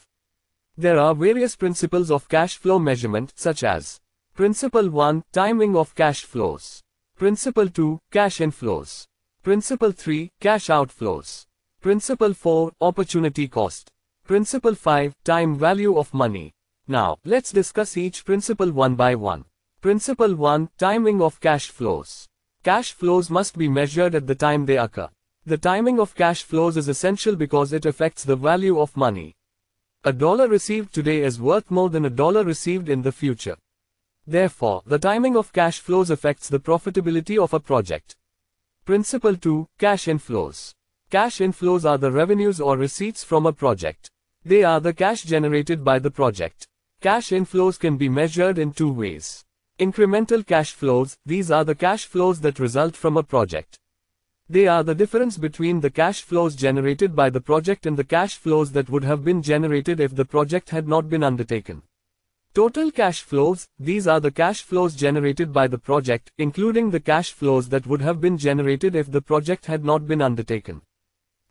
There 0.81 1.01
are 1.01 1.13
various 1.13 1.57
principles 1.57 2.09
of 2.09 2.29
cash 2.29 2.57
flow 2.57 2.79
measurement, 2.79 3.33
such 3.35 3.65
as 3.65 3.99
Principle 4.33 4.89
1 4.89 5.25
Timing 5.33 5.77
of 5.77 5.93
cash 5.97 6.23
flows. 6.23 6.85
Principle 7.17 7.69
2 7.69 7.99
Cash 8.13 8.39
inflows. 8.39 9.05
Principle 9.43 9.91
3 9.91 10.31
Cash 10.39 10.69
outflows. 10.69 11.47
Principle 11.81 12.33
4 12.33 12.71
Opportunity 12.81 13.49
cost. 13.49 13.91
Principle 14.25 14.77
5 14.77 15.17
Time 15.25 15.59
value 15.59 15.99
of 15.99 16.15
money. 16.15 16.53
Now, 16.87 17.19
let's 17.25 17.51
discuss 17.51 17.97
each 17.97 18.25
principle 18.25 18.71
one 18.71 18.95
by 18.95 19.17
one. 19.17 19.47
Principle 19.81 20.37
1 20.37 20.69
Timing 20.79 21.21
of 21.21 21.41
cash 21.41 21.71
flows. 21.71 22.29
Cash 22.63 22.93
flows 22.93 23.31
must 23.31 23.59
be 23.59 23.69
measured 23.69 24.15
at 24.15 24.29
the 24.29 24.37
time 24.37 24.65
they 24.65 24.79
occur. 24.79 25.09
The 25.45 25.59
timing 25.59 25.99
of 25.99 26.15
cash 26.15 26.45
flows 26.45 26.77
is 26.77 26.87
essential 26.87 27.35
because 27.35 27.73
it 27.73 27.85
affects 27.85 28.23
the 28.23 28.37
value 28.37 28.79
of 28.79 28.97
money. 28.97 29.35
A 30.09 30.12
dollar 30.12 30.49
received 30.49 30.95
today 30.95 31.21
is 31.21 31.38
worth 31.38 31.71
more 31.71 31.91
than 31.91 32.07
a 32.07 32.09
dollar 32.09 32.43
received 32.43 32.88
in 32.88 33.03
the 33.03 33.12
future. 33.12 33.59
Therefore, 34.27 34.81
the 34.87 34.99
timing 34.99 35.37
of 35.37 35.53
cash 35.53 35.81
flows 35.81 36.09
affects 36.09 36.49
the 36.49 36.59
profitability 36.59 37.37
of 37.37 37.53
a 37.53 37.61
project. 37.61 38.17
Principle 38.87 39.37
2 39.37 39.69
Cash 39.79 40.07
inflows. 40.07 40.73
Cash 41.11 41.41
inflows 41.41 41.85
are 41.85 41.99
the 41.99 42.11
revenues 42.11 42.59
or 42.59 42.79
receipts 42.79 43.23
from 43.23 43.45
a 43.45 43.53
project. 43.53 44.11
They 44.47 44.65
are 44.65 44.81
the 44.81 44.95
cash 44.95 45.25
generated 45.25 45.85
by 45.85 45.99
the 45.99 46.11
project. 46.11 46.69
Cash 47.03 47.29
inflows 47.29 47.79
can 47.79 47.99
be 47.99 48.09
measured 48.09 48.57
in 48.59 48.73
two 48.73 48.91
ways. 48.91 49.45
Incremental 49.79 50.47
cash 50.47 50.73
flows, 50.73 51.19
these 51.27 51.50
are 51.50 51.65
the 51.65 51.75
cash 51.75 52.07
flows 52.07 52.41
that 52.41 52.59
result 52.59 52.97
from 52.97 53.19
a 53.19 53.23
project. 53.23 53.79
They 54.50 54.67
are 54.67 54.83
the 54.83 54.95
difference 54.95 55.37
between 55.37 55.81
the 55.81 55.90
cash 55.90 56.23
flows 56.23 56.57
generated 56.57 57.14
by 57.14 57.28
the 57.28 57.40
project 57.40 57.85
and 57.85 57.99
the 57.99 58.05
cash 58.05 58.37
flows 58.37 58.73
that 58.73 58.88
would 58.88 59.05
have 59.05 59.23
been 59.23 59.43
generated 59.43 60.00
if 60.00 60.17
the 60.17 60.25
project 60.25 60.71
had 60.71 60.88
not 60.88 61.11
been 61.11 61.23
undertaken. 61.23 61.83
Total 62.55 62.90
cash 62.90 63.21
flows, 63.21 63.69
these 63.78 64.07
are 64.07 64.21
the 64.21 64.31
cash 64.31 64.62
flows 64.62 64.95
generated 64.95 65.52
by 65.52 65.67
the 65.67 65.76
project, 65.76 66.33
including 66.38 66.90
the 66.90 66.99
cash 66.99 67.33
flows 67.33 67.69
that 67.69 67.87
would 67.87 68.00
have 68.00 68.23
been 68.23 68.38
generated 68.38 68.97
if 68.97 69.12
the 69.12 69.21
project 69.21 69.67
had 69.67 69.85
not 69.85 70.07
been 70.09 70.23
undertaken. 70.23 70.81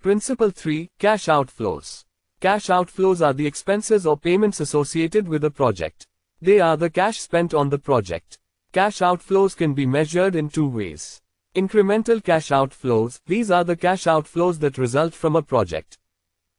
Principle 0.01 0.49
3 0.49 0.89
Cash 0.97 1.25
outflows. 1.25 2.03
Cash 2.41 2.65
outflows 2.65 3.23
are 3.23 3.33
the 3.33 3.45
expenses 3.45 4.07
or 4.07 4.17
payments 4.17 4.59
associated 4.59 5.27
with 5.27 5.43
a 5.43 5.51
project. 5.51 6.07
They 6.41 6.59
are 6.59 6.75
the 6.75 6.89
cash 6.89 7.19
spent 7.19 7.53
on 7.53 7.69
the 7.69 7.79
project. 7.79 8.39
Cash 8.73 8.99
outflows 8.99 9.55
can 9.55 9.75
be 9.75 9.85
measured 9.85 10.35
in 10.35 10.49
two 10.49 10.67
ways. 10.67 11.21
Incremental 11.57 12.23
cash 12.23 12.49
outflows, 12.49 13.19
these 13.25 13.49
are 13.49 13.63
the 13.63 13.75
cash 13.75 14.03
outflows 14.03 14.59
that 14.59 14.77
result 14.77 15.15
from 15.15 15.35
a 15.35 15.41
project. 15.41 15.97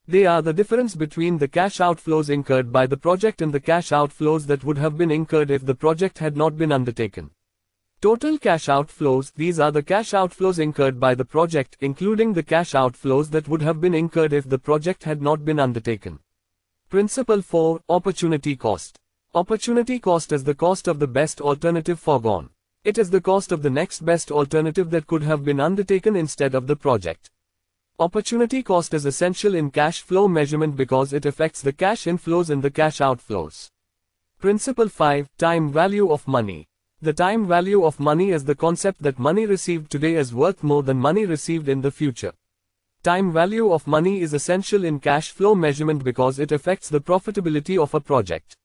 They 0.08 0.26
are 0.26 0.42
the 0.42 0.52
difference 0.52 0.96
between 0.96 1.38
the 1.38 1.46
cash 1.46 1.78
outflows 1.78 2.28
incurred 2.28 2.72
by 2.72 2.88
the 2.88 2.96
project 2.96 3.40
and 3.40 3.54
the 3.54 3.60
cash 3.60 3.90
outflows 3.90 4.48
that 4.48 4.64
would 4.64 4.76
have 4.76 4.98
been 4.98 5.12
incurred 5.12 5.52
if 5.52 5.64
the 5.64 5.76
project 5.76 6.18
had 6.18 6.36
not 6.36 6.56
been 6.56 6.72
undertaken. 6.72 7.30
Total 8.00 8.38
cash 8.38 8.66
outflows, 8.66 9.32
these 9.36 9.60
are 9.60 9.70
the 9.70 9.84
cash 9.84 10.10
outflows 10.10 10.58
incurred 10.58 10.98
by 10.98 11.14
the 11.14 11.24
project, 11.24 11.76
including 11.78 12.32
the 12.32 12.42
cash 12.42 12.72
outflows 12.72 13.30
that 13.30 13.46
would 13.46 13.62
have 13.62 13.80
been 13.80 13.94
incurred 13.94 14.32
if 14.32 14.48
the 14.48 14.58
project 14.58 15.04
had 15.04 15.22
not 15.22 15.44
been 15.44 15.60
undertaken. 15.60 16.18
Principle 16.88 17.40
4, 17.40 17.82
Opportunity 17.88 18.56
Cost. 18.56 18.98
Opportunity 19.32 20.00
cost 20.00 20.32
is 20.32 20.42
the 20.42 20.56
cost 20.56 20.88
of 20.88 20.98
the 20.98 21.06
best 21.06 21.40
alternative 21.40 22.00
foregone. 22.00 22.50
It 22.88 22.96
is 22.96 23.10
the 23.10 23.20
cost 23.20 23.52
of 23.52 23.60
the 23.60 23.68
next 23.68 24.02
best 24.02 24.30
alternative 24.30 24.88
that 24.92 25.06
could 25.06 25.22
have 25.22 25.44
been 25.44 25.60
undertaken 25.60 26.16
instead 26.16 26.54
of 26.54 26.66
the 26.66 26.74
project. 26.74 27.28
Opportunity 27.98 28.62
cost 28.62 28.94
is 28.94 29.04
essential 29.04 29.54
in 29.54 29.70
cash 29.70 30.00
flow 30.00 30.26
measurement 30.26 30.74
because 30.74 31.12
it 31.12 31.26
affects 31.26 31.60
the 31.60 31.74
cash 31.74 32.04
inflows 32.04 32.48
and 32.48 32.62
the 32.62 32.70
cash 32.70 33.00
outflows. 33.00 33.68
Principle 34.40 34.88
5, 34.88 35.28
Time 35.36 35.70
Value 35.70 36.10
of 36.10 36.26
Money. 36.26 36.66
The 37.02 37.12
time 37.12 37.46
value 37.46 37.84
of 37.84 38.00
money 38.00 38.30
is 38.30 38.46
the 38.46 38.54
concept 38.54 39.02
that 39.02 39.18
money 39.18 39.44
received 39.44 39.90
today 39.90 40.14
is 40.14 40.32
worth 40.32 40.62
more 40.62 40.82
than 40.82 40.96
money 40.96 41.26
received 41.26 41.68
in 41.68 41.82
the 41.82 41.90
future. 41.90 42.32
Time 43.02 43.30
value 43.30 43.70
of 43.70 43.86
money 43.86 44.22
is 44.22 44.32
essential 44.32 44.86
in 44.86 44.98
cash 44.98 45.30
flow 45.30 45.54
measurement 45.54 46.04
because 46.04 46.38
it 46.38 46.52
affects 46.52 46.88
the 46.88 47.02
profitability 47.02 47.78
of 47.78 47.92
a 47.92 48.00
project. 48.00 48.56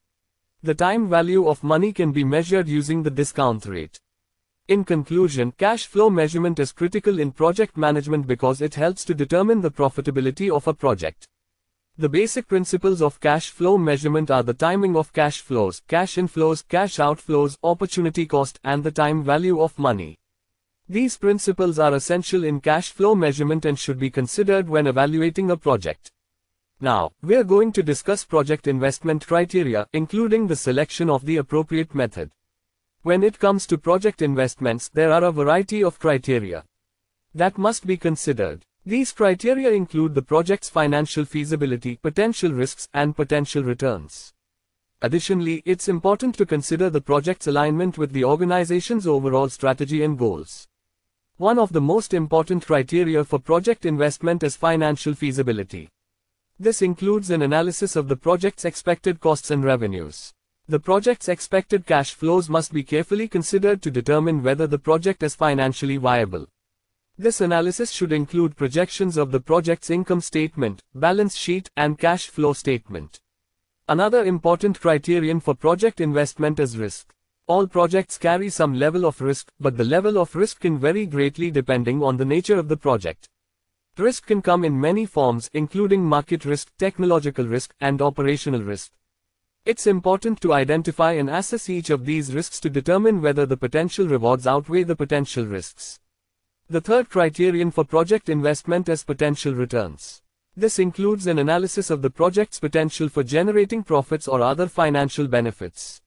The 0.62 0.74
time 0.74 1.10
value 1.10 1.46
of 1.46 1.62
money 1.62 1.92
can 1.92 2.10
be 2.10 2.24
measured 2.24 2.68
using 2.68 3.02
the 3.02 3.10
discount 3.10 3.66
rate. 3.66 4.00
In 4.66 4.82
conclusion, 4.82 5.52
cash 5.58 5.84
flow 5.84 6.08
measurement 6.08 6.58
is 6.58 6.72
critical 6.72 7.18
in 7.18 7.32
project 7.32 7.76
management 7.76 8.26
because 8.26 8.62
it 8.62 8.76
helps 8.76 9.04
to 9.04 9.12
determine 9.12 9.60
the 9.60 9.70
profitability 9.70 10.50
of 10.50 10.66
a 10.66 10.72
project. 10.72 11.28
The 11.98 12.08
basic 12.08 12.48
principles 12.48 13.02
of 13.02 13.20
cash 13.20 13.50
flow 13.50 13.76
measurement 13.76 14.30
are 14.30 14.42
the 14.42 14.54
timing 14.54 14.96
of 14.96 15.12
cash 15.12 15.42
flows, 15.42 15.82
cash 15.86 16.14
inflows, 16.14 16.66
cash 16.66 16.96
outflows, 16.96 17.58
opportunity 17.62 18.24
cost, 18.24 18.58
and 18.64 18.82
the 18.82 18.90
time 18.90 19.22
value 19.22 19.60
of 19.60 19.78
money. 19.78 20.16
These 20.88 21.18
principles 21.18 21.78
are 21.78 21.94
essential 21.94 22.42
in 22.42 22.62
cash 22.62 22.90
flow 22.90 23.14
measurement 23.14 23.66
and 23.66 23.78
should 23.78 23.98
be 23.98 24.08
considered 24.08 24.66
when 24.66 24.86
evaluating 24.86 25.50
a 25.50 25.58
project. 25.58 26.10
Now, 26.80 27.12
we're 27.22 27.44
going 27.44 27.70
to 27.72 27.82
discuss 27.82 28.24
project 28.24 28.66
investment 28.66 29.26
criteria, 29.26 29.86
including 29.92 30.46
the 30.46 30.56
selection 30.56 31.10
of 31.10 31.26
the 31.26 31.36
appropriate 31.36 31.94
method. 31.94 32.30
When 33.04 33.22
it 33.22 33.38
comes 33.38 33.66
to 33.66 33.76
project 33.76 34.22
investments, 34.22 34.88
there 34.88 35.12
are 35.12 35.24
a 35.24 35.30
variety 35.30 35.84
of 35.84 35.98
criteria 35.98 36.64
that 37.34 37.58
must 37.58 37.86
be 37.86 37.98
considered. 37.98 38.62
These 38.86 39.12
criteria 39.12 39.72
include 39.72 40.14
the 40.14 40.22
project's 40.22 40.70
financial 40.70 41.26
feasibility, 41.26 41.96
potential 41.96 42.50
risks, 42.52 42.88
and 42.94 43.14
potential 43.14 43.62
returns. 43.62 44.32
Additionally, 45.02 45.62
it's 45.66 45.86
important 45.86 46.34
to 46.36 46.46
consider 46.46 46.88
the 46.88 47.02
project's 47.02 47.46
alignment 47.46 47.98
with 47.98 48.12
the 48.12 48.24
organization's 48.24 49.06
overall 49.06 49.50
strategy 49.50 50.02
and 50.02 50.18
goals. 50.18 50.66
One 51.36 51.58
of 51.58 51.74
the 51.74 51.82
most 51.82 52.14
important 52.14 52.64
criteria 52.64 53.22
for 53.22 53.38
project 53.38 53.84
investment 53.84 54.42
is 54.42 54.56
financial 54.56 55.12
feasibility. 55.12 55.90
This 56.58 56.80
includes 56.80 57.28
an 57.28 57.42
analysis 57.42 57.96
of 57.96 58.08
the 58.08 58.16
project's 58.16 58.64
expected 58.64 59.20
costs 59.20 59.50
and 59.50 59.62
revenues. 59.62 60.32
The 60.66 60.80
project's 60.80 61.28
expected 61.28 61.84
cash 61.84 62.14
flows 62.14 62.48
must 62.48 62.72
be 62.72 62.82
carefully 62.82 63.28
considered 63.28 63.82
to 63.82 63.90
determine 63.90 64.42
whether 64.42 64.66
the 64.66 64.78
project 64.78 65.22
is 65.22 65.34
financially 65.34 65.98
viable. 65.98 66.46
This 67.18 67.42
analysis 67.42 67.90
should 67.90 68.12
include 68.12 68.56
projections 68.56 69.18
of 69.18 69.30
the 69.30 69.40
project's 69.40 69.90
income 69.90 70.22
statement, 70.22 70.82
balance 70.94 71.36
sheet, 71.36 71.68
and 71.76 71.98
cash 71.98 72.28
flow 72.28 72.54
statement. 72.54 73.20
Another 73.90 74.24
important 74.24 74.80
criterion 74.80 75.38
for 75.38 75.54
project 75.54 76.00
investment 76.00 76.58
is 76.58 76.78
risk. 76.78 77.12
All 77.46 77.66
projects 77.66 78.16
carry 78.16 78.48
some 78.48 78.72
level 78.72 79.04
of 79.04 79.20
risk, 79.20 79.52
but 79.60 79.76
the 79.76 79.84
level 79.84 80.16
of 80.16 80.34
risk 80.34 80.60
can 80.60 80.78
vary 80.78 81.04
greatly 81.04 81.50
depending 81.50 82.02
on 82.02 82.16
the 82.16 82.24
nature 82.24 82.58
of 82.58 82.68
the 82.68 82.78
project. 82.78 83.28
Risk 83.98 84.24
can 84.24 84.40
come 84.40 84.64
in 84.64 84.80
many 84.80 85.04
forms 85.04 85.50
including 85.52 86.02
market 86.02 86.46
risk, 86.46 86.72
technological 86.78 87.44
risk, 87.44 87.74
and 87.80 88.00
operational 88.00 88.62
risk. 88.62 88.92
It's 89.66 89.86
important 89.86 90.42
to 90.42 90.52
identify 90.52 91.12
and 91.12 91.30
assess 91.30 91.70
each 91.70 91.88
of 91.88 92.04
these 92.04 92.34
risks 92.34 92.60
to 92.60 92.68
determine 92.68 93.22
whether 93.22 93.46
the 93.46 93.56
potential 93.56 94.06
rewards 94.06 94.46
outweigh 94.46 94.82
the 94.82 94.94
potential 94.94 95.46
risks. 95.46 96.00
The 96.68 96.82
third 96.82 97.08
criterion 97.08 97.70
for 97.70 97.82
project 97.82 98.28
investment 98.28 98.90
is 98.90 99.04
potential 99.04 99.54
returns. 99.54 100.20
This 100.54 100.78
includes 100.78 101.26
an 101.26 101.38
analysis 101.38 101.88
of 101.88 102.02
the 102.02 102.10
project's 102.10 102.60
potential 102.60 103.08
for 103.08 103.22
generating 103.22 103.82
profits 103.82 104.28
or 104.28 104.42
other 104.42 104.68
financial 104.68 105.28
benefits. 105.28 106.02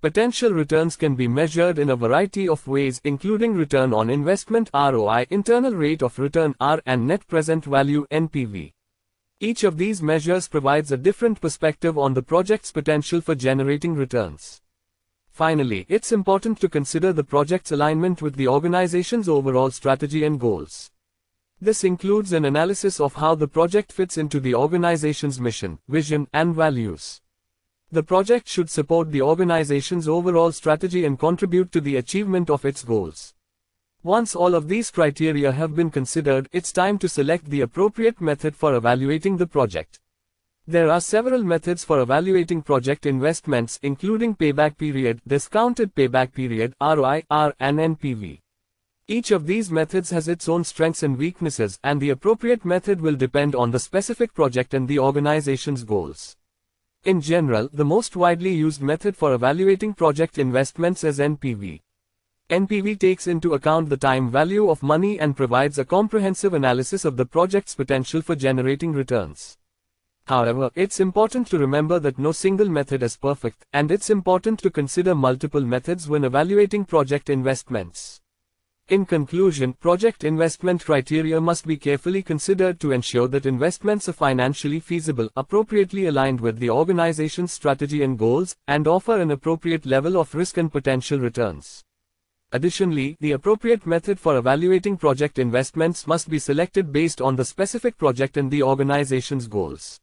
Potential 0.00 0.52
returns 0.52 0.96
can 0.96 1.16
be 1.16 1.28
measured 1.28 1.78
in 1.78 1.90
a 1.90 1.96
variety 1.96 2.48
of 2.48 2.66
ways 2.66 3.02
including 3.04 3.52
return 3.56 3.92
on 3.92 4.08
investment 4.08 4.70
ROI, 4.72 5.26
internal 5.28 5.74
rate 5.74 6.02
of 6.02 6.18
return 6.18 6.54
R 6.60 6.80
and 6.86 7.06
net 7.06 7.26
present 7.28 7.66
value 7.66 8.06
NPV. 8.10 8.72
Each 9.38 9.64
of 9.64 9.76
these 9.76 10.02
measures 10.02 10.48
provides 10.48 10.90
a 10.90 10.96
different 10.96 11.42
perspective 11.42 11.98
on 11.98 12.14
the 12.14 12.22
project's 12.22 12.72
potential 12.72 13.20
for 13.20 13.34
generating 13.34 13.94
returns. 13.94 14.62
Finally, 15.28 15.84
it's 15.90 16.10
important 16.10 16.58
to 16.58 16.70
consider 16.70 17.12
the 17.12 17.22
project's 17.22 17.70
alignment 17.70 18.22
with 18.22 18.36
the 18.36 18.48
organization's 18.48 19.28
overall 19.28 19.70
strategy 19.70 20.24
and 20.24 20.40
goals. 20.40 20.90
This 21.60 21.84
includes 21.84 22.32
an 22.32 22.46
analysis 22.46 22.98
of 22.98 23.16
how 23.16 23.34
the 23.34 23.46
project 23.46 23.92
fits 23.92 24.16
into 24.16 24.40
the 24.40 24.54
organization's 24.54 25.38
mission, 25.38 25.80
vision, 25.86 26.28
and 26.32 26.54
values. 26.54 27.20
The 27.92 28.02
project 28.02 28.48
should 28.48 28.70
support 28.70 29.12
the 29.12 29.20
organization's 29.20 30.08
overall 30.08 30.50
strategy 30.50 31.04
and 31.04 31.18
contribute 31.18 31.72
to 31.72 31.82
the 31.82 31.96
achievement 31.96 32.48
of 32.48 32.64
its 32.64 32.82
goals. 32.82 33.34
Once 34.06 34.36
all 34.36 34.54
of 34.54 34.68
these 34.68 34.92
criteria 34.92 35.50
have 35.50 35.74
been 35.74 35.90
considered, 35.90 36.48
it's 36.52 36.70
time 36.70 36.96
to 36.96 37.08
select 37.08 37.46
the 37.46 37.60
appropriate 37.60 38.20
method 38.20 38.54
for 38.54 38.76
evaluating 38.76 39.36
the 39.36 39.48
project. 39.48 39.98
There 40.64 40.88
are 40.88 41.00
several 41.00 41.42
methods 41.42 41.82
for 41.82 41.98
evaluating 41.98 42.62
project 42.62 43.04
investments 43.04 43.80
including 43.82 44.36
payback 44.36 44.78
period, 44.78 45.20
discounted 45.26 45.92
payback 45.96 46.32
period, 46.32 46.72
ROI, 46.80 47.24
R, 47.28 47.52
and 47.58 47.78
NPV. 47.80 48.38
Each 49.08 49.32
of 49.32 49.48
these 49.48 49.72
methods 49.72 50.10
has 50.10 50.28
its 50.28 50.48
own 50.48 50.62
strengths 50.62 51.02
and 51.02 51.18
weaknesses 51.18 51.76
and 51.82 52.00
the 52.00 52.10
appropriate 52.10 52.64
method 52.64 53.00
will 53.00 53.16
depend 53.16 53.56
on 53.56 53.72
the 53.72 53.80
specific 53.80 54.32
project 54.32 54.72
and 54.72 54.86
the 54.86 55.00
organization's 55.00 55.82
goals. 55.82 56.36
In 57.02 57.20
general, 57.20 57.68
the 57.72 57.84
most 57.84 58.14
widely 58.14 58.54
used 58.54 58.80
method 58.80 59.16
for 59.16 59.34
evaluating 59.34 59.94
project 59.94 60.38
investments 60.38 61.02
is 61.02 61.18
NPV. 61.18 61.80
NPV 62.48 63.00
takes 63.00 63.26
into 63.26 63.54
account 63.54 63.88
the 63.88 63.96
time 63.96 64.30
value 64.30 64.70
of 64.70 64.80
money 64.80 65.18
and 65.18 65.36
provides 65.36 65.80
a 65.80 65.84
comprehensive 65.84 66.54
analysis 66.54 67.04
of 67.04 67.16
the 67.16 67.26
project's 67.26 67.74
potential 67.74 68.22
for 68.22 68.36
generating 68.36 68.92
returns. 68.92 69.58
However, 70.26 70.70
it's 70.76 71.00
important 71.00 71.48
to 71.48 71.58
remember 71.58 71.98
that 71.98 72.20
no 72.20 72.30
single 72.30 72.68
method 72.68 73.02
is 73.02 73.16
perfect, 73.16 73.66
and 73.72 73.90
it's 73.90 74.10
important 74.10 74.60
to 74.60 74.70
consider 74.70 75.12
multiple 75.12 75.60
methods 75.60 76.08
when 76.08 76.22
evaluating 76.22 76.84
project 76.84 77.30
investments. 77.30 78.20
In 78.86 79.06
conclusion, 79.06 79.72
project 79.72 80.22
investment 80.22 80.84
criteria 80.84 81.40
must 81.40 81.66
be 81.66 81.76
carefully 81.76 82.22
considered 82.22 82.78
to 82.78 82.92
ensure 82.92 83.26
that 83.26 83.44
investments 83.44 84.08
are 84.08 84.12
financially 84.12 84.78
feasible, 84.78 85.28
appropriately 85.34 86.06
aligned 86.06 86.40
with 86.40 86.60
the 86.60 86.70
organization's 86.70 87.52
strategy 87.52 88.04
and 88.04 88.16
goals, 88.16 88.54
and 88.68 88.86
offer 88.86 89.20
an 89.20 89.32
appropriate 89.32 89.84
level 89.84 90.16
of 90.16 90.32
risk 90.32 90.58
and 90.58 90.70
potential 90.70 91.18
returns. 91.18 91.82
Additionally, 92.52 93.16
the 93.20 93.32
appropriate 93.32 93.86
method 93.86 94.20
for 94.20 94.36
evaluating 94.36 94.96
project 94.96 95.38
investments 95.38 96.06
must 96.06 96.30
be 96.30 96.38
selected 96.38 96.92
based 96.92 97.20
on 97.20 97.34
the 97.34 97.44
specific 97.44 97.98
project 97.98 98.36
and 98.36 98.50
the 98.50 98.62
organization's 98.62 99.48
goals. 99.48 100.00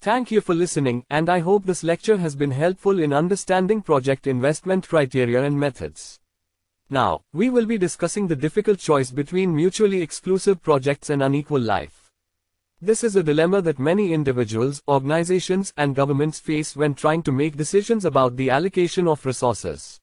Thank 0.00 0.30
you 0.30 0.40
for 0.40 0.54
listening, 0.54 1.04
and 1.10 1.28
I 1.28 1.40
hope 1.40 1.64
this 1.64 1.84
lecture 1.84 2.16
has 2.16 2.34
been 2.34 2.50
helpful 2.50 2.98
in 2.98 3.12
understanding 3.12 3.82
project 3.82 4.26
investment 4.26 4.88
criteria 4.88 5.42
and 5.42 5.58
methods. 5.58 6.18
Now, 6.88 7.22
we 7.32 7.50
will 7.50 7.66
be 7.66 7.78
discussing 7.78 8.28
the 8.28 8.36
difficult 8.36 8.78
choice 8.78 9.10
between 9.10 9.54
mutually 9.54 10.00
exclusive 10.00 10.62
projects 10.62 11.10
and 11.10 11.22
unequal 11.22 11.60
life. 11.60 12.10
This 12.80 13.02
is 13.02 13.16
a 13.16 13.22
dilemma 13.22 13.60
that 13.62 13.78
many 13.78 14.12
individuals, 14.12 14.82
organizations, 14.86 15.72
and 15.76 15.96
governments 15.96 16.38
face 16.38 16.76
when 16.76 16.94
trying 16.94 17.22
to 17.24 17.32
make 17.32 17.56
decisions 17.56 18.04
about 18.04 18.36
the 18.36 18.50
allocation 18.50 19.08
of 19.08 19.26
resources. 19.26 19.98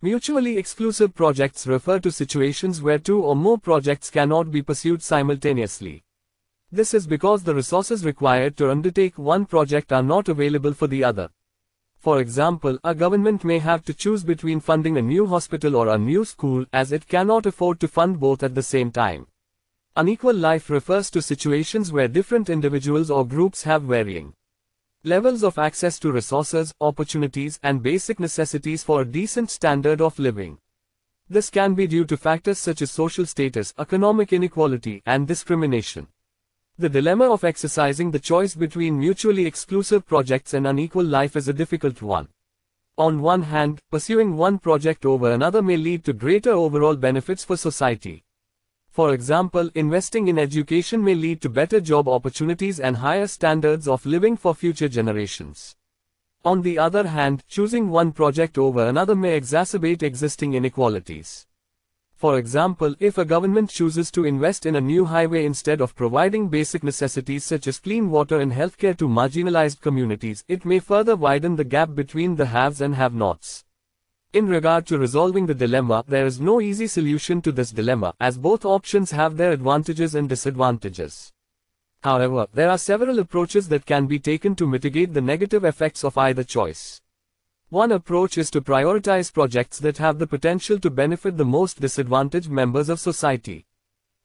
Mutually 0.00 0.56
exclusive 0.56 1.12
projects 1.12 1.66
refer 1.66 1.98
to 1.98 2.12
situations 2.12 2.80
where 2.80 3.00
two 3.00 3.20
or 3.20 3.34
more 3.34 3.58
projects 3.58 4.10
cannot 4.10 4.48
be 4.48 4.62
pursued 4.62 5.02
simultaneously. 5.02 6.04
This 6.70 6.94
is 6.94 7.04
because 7.04 7.42
the 7.42 7.52
resources 7.52 8.04
required 8.04 8.56
to 8.58 8.70
undertake 8.70 9.18
one 9.18 9.44
project 9.44 9.92
are 9.92 10.04
not 10.04 10.28
available 10.28 10.72
for 10.72 10.86
the 10.86 11.02
other. 11.02 11.30
For 11.96 12.20
example, 12.20 12.78
a 12.84 12.94
government 12.94 13.42
may 13.42 13.58
have 13.58 13.84
to 13.86 13.92
choose 13.92 14.22
between 14.22 14.60
funding 14.60 14.96
a 14.96 15.02
new 15.02 15.26
hospital 15.26 15.74
or 15.74 15.88
a 15.88 15.98
new 15.98 16.24
school 16.24 16.64
as 16.72 16.92
it 16.92 17.08
cannot 17.08 17.44
afford 17.44 17.80
to 17.80 17.88
fund 17.88 18.20
both 18.20 18.44
at 18.44 18.54
the 18.54 18.62
same 18.62 18.92
time. 18.92 19.26
Unequal 19.96 20.34
life 20.34 20.70
refers 20.70 21.10
to 21.10 21.20
situations 21.20 21.90
where 21.90 22.06
different 22.06 22.48
individuals 22.48 23.10
or 23.10 23.26
groups 23.26 23.64
have 23.64 23.82
varying 23.82 24.32
levels 25.04 25.44
of 25.44 25.58
access 25.58 25.98
to 26.00 26.10
resources, 26.10 26.74
opportunities, 26.80 27.60
and 27.62 27.82
basic 27.82 28.18
necessities 28.18 28.82
for 28.82 29.00
a 29.00 29.04
decent 29.04 29.48
standard 29.48 30.00
of 30.00 30.18
living. 30.18 30.58
This 31.28 31.50
can 31.50 31.74
be 31.74 31.86
due 31.86 32.04
to 32.06 32.16
factors 32.16 32.58
such 32.58 32.82
as 32.82 32.90
social 32.90 33.24
status, 33.24 33.72
economic 33.78 34.32
inequality, 34.32 35.02
and 35.06 35.28
discrimination. 35.28 36.08
The 36.78 36.88
dilemma 36.88 37.30
of 37.30 37.44
exercising 37.44 38.10
the 38.10 38.18
choice 38.18 38.56
between 38.56 38.98
mutually 38.98 39.46
exclusive 39.46 40.04
projects 40.04 40.54
and 40.54 40.66
unequal 40.66 41.04
life 41.04 41.36
is 41.36 41.46
a 41.46 41.52
difficult 41.52 42.02
one. 42.02 42.28
On 42.96 43.20
one 43.20 43.42
hand, 43.42 43.80
pursuing 43.92 44.36
one 44.36 44.58
project 44.58 45.06
over 45.06 45.30
another 45.30 45.62
may 45.62 45.76
lead 45.76 46.04
to 46.06 46.12
greater 46.12 46.50
overall 46.50 46.96
benefits 46.96 47.44
for 47.44 47.56
society. 47.56 48.24
For 48.98 49.14
example, 49.14 49.70
investing 49.76 50.26
in 50.26 50.40
education 50.40 51.04
may 51.04 51.14
lead 51.14 51.40
to 51.42 51.48
better 51.48 51.80
job 51.80 52.08
opportunities 52.08 52.80
and 52.80 52.96
higher 52.96 53.28
standards 53.28 53.86
of 53.86 54.04
living 54.04 54.36
for 54.36 54.56
future 54.56 54.88
generations. 54.88 55.76
On 56.44 56.62
the 56.62 56.80
other 56.80 57.06
hand, 57.06 57.44
choosing 57.46 57.90
one 57.90 58.10
project 58.10 58.58
over 58.58 58.84
another 58.84 59.14
may 59.14 59.40
exacerbate 59.40 60.02
existing 60.02 60.54
inequalities. 60.54 61.46
For 62.16 62.38
example, 62.38 62.96
if 62.98 63.18
a 63.18 63.24
government 63.24 63.70
chooses 63.70 64.10
to 64.10 64.24
invest 64.24 64.66
in 64.66 64.74
a 64.74 64.80
new 64.80 65.04
highway 65.04 65.44
instead 65.44 65.80
of 65.80 65.94
providing 65.94 66.48
basic 66.48 66.82
necessities 66.82 67.44
such 67.44 67.68
as 67.68 67.78
clean 67.78 68.10
water 68.10 68.40
and 68.40 68.50
healthcare 68.50 68.98
to 68.98 69.06
marginalized 69.06 69.80
communities, 69.80 70.42
it 70.48 70.64
may 70.64 70.80
further 70.80 71.14
widen 71.14 71.54
the 71.54 71.62
gap 71.62 71.94
between 71.94 72.34
the 72.34 72.46
haves 72.46 72.80
and 72.80 72.96
have-nots. 72.96 73.64
In 74.34 74.46
regard 74.46 74.86
to 74.88 74.98
resolving 74.98 75.46
the 75.46 75.54
dilemma, 75.54 76.04
there 76.06 76.26
is 76.26 76.38
no 76.38 76.60
easy 76.60 76.86
solution 76.86 77.40
to 77.40 77.50
this 77.50 77.70
dilemma, 77.70 78.12
as 78.20 78.36
both 78.36 78.66
options 78.66 79.10
have 79.12 79.38
their 79.38 79.52
advantages 79.52 80.14
and 80.14 80.28
disadvantages. 80.28 81.32
However, 82.02 82.46
there 82.52 82.68
are 82.68 82.76
several 82.76 83.20
approaches 83.20 83.68
that 83.68 83.86
can 83.86 84.06
be 84.06 84.18
taken 84.18 84.54
to 84.56 84.66
mitigate 84.66 85.14
the 85.14 85.22
negative 85.22 85.64
effects 85.64 86.04
of 86.04 86.18
either 86.18 86.44
choice. 86.44 87.00
One 87.70 87.90
approach 87.90 88.36
is 88.36 88.50
to 88.50 88.60
prioritize 88.60 89.32
projects 89.32 89.78
that 89.78 89.96
have 89.96 90.18
the 90.18 90.26
potential 90.26 90.78
to 90.78 90.90
benefit 90.90 91.38
the 91.38 91.46
most 91.46 91.80
disadvantaged 91.80 92.50
members 92.50 92.90
of 92.90 93.00
society. 93.00 93.64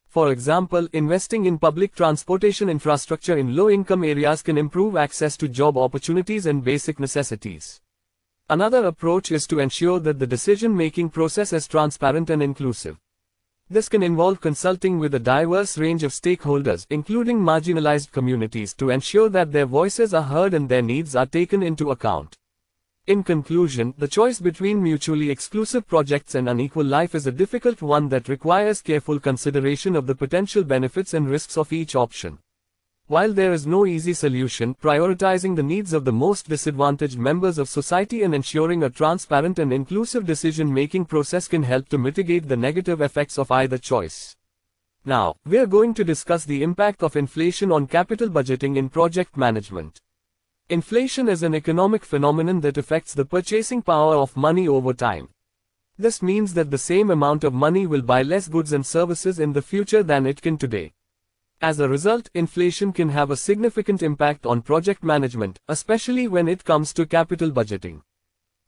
For 0.06 0.30
example, 0.30 0.86
investing 0.92 1.46
in 1.46 1.58
public 1.58 1.94
transportation 1.94 2.68
infrastructure 2.68 3.38
in 3.38 3.56
low-income 3.56 4.04
areas 4.04 4.42
can 4.42 4.58
improve 4.58 4.98
access 4.98 5.38
to 5.38 5.48
job 5.48 5.78
opportunities 5.78 6.44
and 6.44 6.62
basic 6.62 7.00
necessities. 7.00 7.80
Another 8.50 8.84
approach 8.84 9.32
is 9.32 9.46
to 9.46 9.58
ensure 9.58 9.98
that 10.00 10.18
the 10.18 10.26
decision-making 10.26 11.08
process 11.08 11.54
is 11.54 11.66
transparent 11.66 12.28
and 12.28 12.42
inclusive. 12.42 12.98
This 13.70 13.88
can 13.88 14.02
involve 14.02 14.42
consulting 14.42 14.98
with 14.98 15.14
a 15.14 15.18
diverse 15.18 15.78
range 15.78 16.02
of 16.02 16.12
stakeholders, 16.12 16.86
including 16.90 17.38
marginalized 17.40 18.12
communities, 18.12 18.74
to 18.74 18.90
ensure 18.90 19.30
that 19.30 19.50
their 19.50 19.64
voices 19.64 20.12
are 20.12 20.24
heard 20.24 20.52
and 20.52 20.68
their 20.68 20.82
needs 20.82 21.16
are 21.16 21.24
taken 21.24 21.62
into 21.62 21.90
account. 21.90 22.36
In 23.06 23.22
conclusion, 23.22 23.94
the 23.96 24.08
choice 24.08 24.40
between 24.40 24.82
mutually 24.82 25.30
exclusive 25.30 25.88
projects 25.88 26.34
and 26.34 26.46
unequal 26.46 26.84
life 26.84 27.14
is 27.14 27.26
a 27.26 27.32
difficult 27.32 27.80
one 27.80 28.10
that 28.10 28.28
requires 28.28 28.82
careful 28.82 29.18
consideration 29.18 29.96
of 29.96 30.06
the 30.06 30.14
potential 30.14 30.64
benefits 30.64 31.14
and 31.14 31.30
risks 31.30 31.56
of 31.56 31.72
each 31.72 31.96
option. 31.96 32.38
While 33.06 33.34
there 33.34 33.52
is 33.52 33.66
no 33.66 33.84
easy 33.84 34.14
solution, 34.14 34.74
prioritizing 34.74 35.56
the 35.56 35.62
needs 35.62 35.92
of 35.92 36.06
the 36.06 36.12
most 36.12 36.48
disadvantaged 36.48 37.18
members 37.18 37.58
of 37.58 37.68
society 37.68 38.22
and 38.22 38.34
ensuring 38.34 38.82
a 38.82 38.88
transparent 38.88 39.58
and 39.58 39.74
inclusive 39.74 40.24
decision-making 40.24 41.04
process 41.04 41.46
can 41.46 41.64
help 41.64 41.90
to 41.90 41.98
mitigate 41.98 42.48
the 42.48 42.56
negative 42.56 43.02
effects 43.02 43.36
of 43.36 43.50
either 43.50 43.76
choice. 43.76 44.36
Now, 45.04 45.34
we 45.44 45.58
are 45.58 45.66
going 45.66 45.92
to 45.94 46.02
discuss 46.02 46.46
the 46.46 46.62
impact 46.62 47.02
of 47.02 47.14
inflation 47.14 47.70
on 47.70 47.88
capital 47.88 48.30
budgeting 48.30 48.78
in 48.78 48.88
project 48.88 49.36
management. 49.36 50.00
Inflation 50.70 51.28
is 51.28 51.42
an 51.42 51.54
economic 51.54 52.06
phenomenon 52.06 52.62
that 52.62 52.78
affects 52.78 53.12
the 53.12 53.26
purchasing 53.26 53.82
power 53.82 54.16
of 54.16 54.34
money 54.34 54.66
over 54.66 54.94
time. 54.94 55.28
This 55.98 56.22
means 56.22 56.54
that 56.54 56.70
the 56.70 56.78
same 56.78 57.10
amount 57.10 57.44
of 57.44 57.52
money 57.52 57.86
will 57.86 58.00
buy 58.00 58.22
less 58.22 58.48
goods 58.48 58.72
and 58.72 58.86
services 58.86 59.38
in 59.38 59.52
the 59.52 59.60
future 59.60 60.02
than 60.02 60.24
it 60.24 60.40
can 60.40 60.56
today. 60.56 60.94
As 61.60 61.80
a 61.80 61.88
result, 61.88 62.28
inflation 62.34 62.92
can 62.92 63.08
have 63.08 63.30
a 63.30 63.36
significant 63.36 64.02
impact 64.02 64.44
on 64.44 64.60
project 64.60 65.02
management, 65.02 65.58
especially 65.68 66.28
when 66.28 66.48
it 66.48 66.64
comes 66.64 66.92
to 66.94 67.06
capital 67.06 67.50
budgeting. 67.50 68.02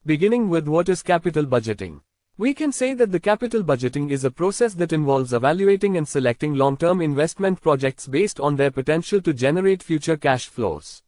Beginning 0.07 0.49
with 0.49 0.69
what 0.69 0.89
is 0.89 1.03
capital 1.03 1.45
budgeting? 1.45 2.01
We 2.39 2.55
can 2.55 2.71
say 2.71 2.95
that 2.95 3.13
the 3.13 3.21
capital 3.21 3.63
budgeting 3.63 4.11
is 4.11 4.25
a 4.25 4.31
process 4.31 4.75
that 4.75 4.93
involves 4.93 5.33
evaluating 5.33 5.97
and 5.97 6.07
selecting 6.07 6.55
long-term 6.55 7.01
investment 7.01 7.61
projects 7.61 8.07
based 8.07 8.39
on 8.41 8.57
their 8.57 8.71
potential 8.71 9.21
to 9.23 9.33
generate 9.33 9.83
future 9.83 10.17
cash 10.17 10.47
flows. 10.47 11.03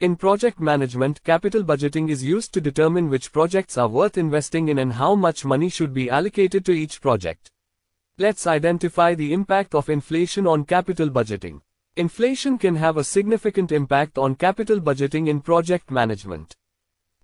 In 0.00 0.16
project 0.16 0.60
management, 0.60 1.22
capital 1.24 1.64
budgeting 1.64 2.10
is 2.10 2.22
used 2.22 2.52
to 2.52 2.60
determine 2.60 3.08
which 3.08 3.32
projects 3.32 3.78
are 3.78 3.88
worth 3.88 4.18
investing 4.18 4.68
in 4.68 4.78
and 4.78 4.92
how 4.92 5.14
much 5.14 5.44
money 5.44 5.68
should 5.70 5.94
be 5.94 6.10
allocated 6.10 6.64
to 6.66 6.72
each 6.72 7.00
project. 7.00 7.50
Let's 8.18 8.46
identify 8.46 9.14
the 9.14 9.34
impact 9.34 9.74
of 9.74 9.90
inflation 9.90 10.46
on 10.46 10.64
capital 10.64 11.10
budgeting. 11.10 11.60
Inflation 11.96 12.56
can 12.56 12.76
have 12.76 12.96
a 12.96 13.04
significant 13.04 13.70
impact 13.70 14.16
on 14.16 14.36
capital 14.36 14.80
budgeting 14.80 15.28
in 15.28 15.42
project 15.42 15.90
management. 15.90 16.56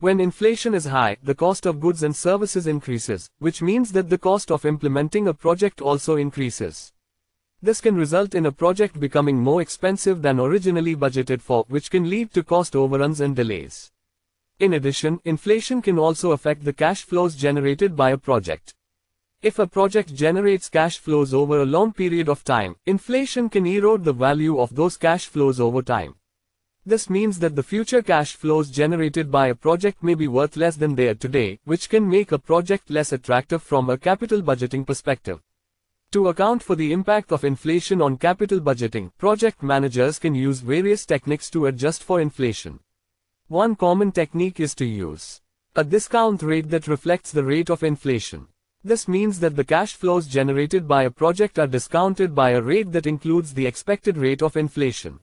When 0.01 0.21
inflation 0.21 0.75
is 0.75 0.85
high, 0.85 1.17
the 1.23 1.35
cost 1.35 1.65
of 1.65 1.81
goods 1.81 2.03
and 2.03 2.15
services 2.15 2.67
increases, 2.67 3.31
which 3.39 3.63
means 3.63 3.93
that 3.93 4.11
the 4.11 4.19
cost 4.19 4.51
of 4.51 4.67
implementing 4.67 5.29
a 5.29 5.33
project 5.33 5.81
also 5.81 6.17
increases. 6.17 6.93
This 7.63 7.81
can 7.81 7.97
result 7.97 8.35
in 8.35 8.45
a 8.45 8.53
project 8.53 9.01
becoming 9.01 9.39
more 9.39 9.63
expensive 9.63 10.21
than 10.21 10.39
originally 10.39 10.95
budgeted 10.95 11.41
for, 11.41 11.65
which 11.69 11.91
can 11.91 12.11
lead 12.11 12.35
to 12.35 12.43
cost 12.43 12.77
overruns 12.77 13.23
and 13.23 13.35
delays. 13.35 13.91
In 14.59 14.75
addition, 14.75 15.21
inflation 15.25 15.81
can 15.81 15.99
also 15.99 16.33
affect 16.33 16.65
the 16.65 16.75
cash 16.75 17.03
flows 17.03 17.35
generated 17.35 17.97
by 17.97 18.11
a 18.11 18.19
project. 18.19 18.75
If 19.43 19.59
a 19.59 19.67
project 19.67 20.15
generates 20.15 20.69
cash 20.69 20.99
flows 20.99 21.35
over 21.35 21.63
a 21.63 21.67
long 21.67 21.93
period 21.93 22.29
of 22.29 22.45
time, 22.45 22.77
inflation 22.87 23.49
can 23.49 23.67
erode 23.67 24.05
the 24.05 24.13
value 24.13 24.61
of 24.61 24.77
those 24.77 24.97
cash 24.97 25.27
flows 25.27 25.59
over 25.59 25.83
time. 25.83 26.15
This 26.87 27.11
means 27.11 27.41
that 27.41 27.57
the 27.57 27.65
future 27.65 28.03
cash 28.03 28.37
flows 28.37 28.71
generated 28.71 29.33
by 29.33 29.49
a 29.49 29.57
project 29.57 30.01
may 30.01 30.15
be 30.15 30.29
worth 30.29 30.57
less 30.57 30.77
than 30.77 30.95
they 30.95 31.09
are 31.09 31.17
today, 31.17 31.59
which 31.65 31.89
can 31.89 32.09
make 32.09 32.31
a 32.31 32.39
project 32.39 32.89
less 32.89 33.11
attractive 33.11 33.65
from 33.65 33.91
a 33.91 33.99
capital 33.99 34.43
budgeting 34.43 34.87
perspective. 34.87 35.41
To 36.13 36.29
account 36.29 36.63
for 36.63 36.77
the 36.77 36.93
impact 36.93 37.33
of 37.33 37.43
inflation 37.43 38.01
on 38.01 38.19
capital 38.19 38.61
budgeting, 38.61 39.11
project 39.19 39.61
managers 39.61 40.21
can 40.21 40.37
use 40.37 40.61
various 40.61 41.05
techniques 41.05 41.51
to 41.51 41.67
adjust 41.67 42.05
for 42.05 42.21
inflation. 42.21 42.79
One 43.49 43.75
common 43.75 44.13
technique 44.13 44.61
is 44.61 44.77
to 44.77 44.85
use 44.85 45.41
a 45.75 45.83
discount 45.83 46.45
rate 46.45 46.71
that 46.71 46.87
reflects 46.87 47.33
the 47.33 47.43
rate 47.43 47.71
of 47.71 47.83
inflation. 47.83 48.47
This 48.85 49.07
means 49.07 49.39
that 49.39 49.55
the 49.55 49.63
cash 49.65 49.95
flows 49.95 50.27
generated 50.27 50.89
by 50.89 51.05
a 51.05 51.11
project 51.11 51.57
are 51.61 51.69
discounted 51.69 52.35
by 52.35 52.51
a 52.51 52.61
rate 52.61 52.91
that 52.91 53.07
includes 53.07 53.55
the 53.55 53.65
expected 53.65 54.17
rate 54.17 54.43
of 54.43 54.57
inflation. 54.57 55.21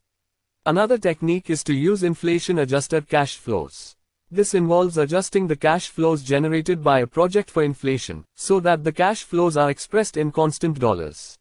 Another 0.65 0.97
technique 0.97 1.49
is 1.49 1.61
to 1.65 1.73
use 1.73 2.03
inflation-adjusted 2.03 3.09
cash 3.09 3.35
flows. 3.35 3.97
This 4.31 4.53
involves 4.53 4.97
adjusting 4.97 5.47
the 5.47 5.57
cash 5.57 5.89
flows 5.89 6.23
generated 6.23 6.81
by 6.81 6.99
a 6.99 7.07
project 7.07 7.49
for 7.51 7.61
inflation, 7.61 8.23
so 8.33 8.61
that 8.61 8.85
the 8.85 8.93
cash 8.93 9.23
flows 9.23 9.57
are 9.57 9.69
expressed 9.69 10.15
in 10.15 10.31
constant 10.31 10.79
dollars. 10.79 11.37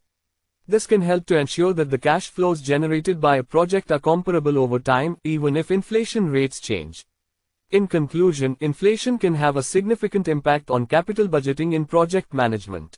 This 0.66 0.88
can 0.88 1.02
help 1.02 1.24
to 1.26 1.38
ensure 1.38 1.72
that 1.74 1.90
the 1.90 1.98
cash 1.98 2.30
flows 2.30 2.60
generated 2.60 3.20
by 3.20 3.36
a 3.36 3.44
project 3.44 3.92
are 3.92 4.00
comparable 4.00 4.58
over 4.58 4.80
time, 4.80 5.18
even 5.22 5.56
if 5.56 5.70
inflation 5.70 6.30
rates 6.30 6.58
change. 6.58 7.06
In 7.70 7.86
conclusion, 7.86 8.56
inflation 8.60 9.18
can 9.18 9.34
have 9.34 9.58
a 9.58 9.62
significant 9.62 10.26
impact 10.26 10.70
on 10.70 10.86
capital 10.86 11.28
budgeting 11.28 11.74
in 11.74 11.84
project 11.84 12.32
management. 12.32 12.96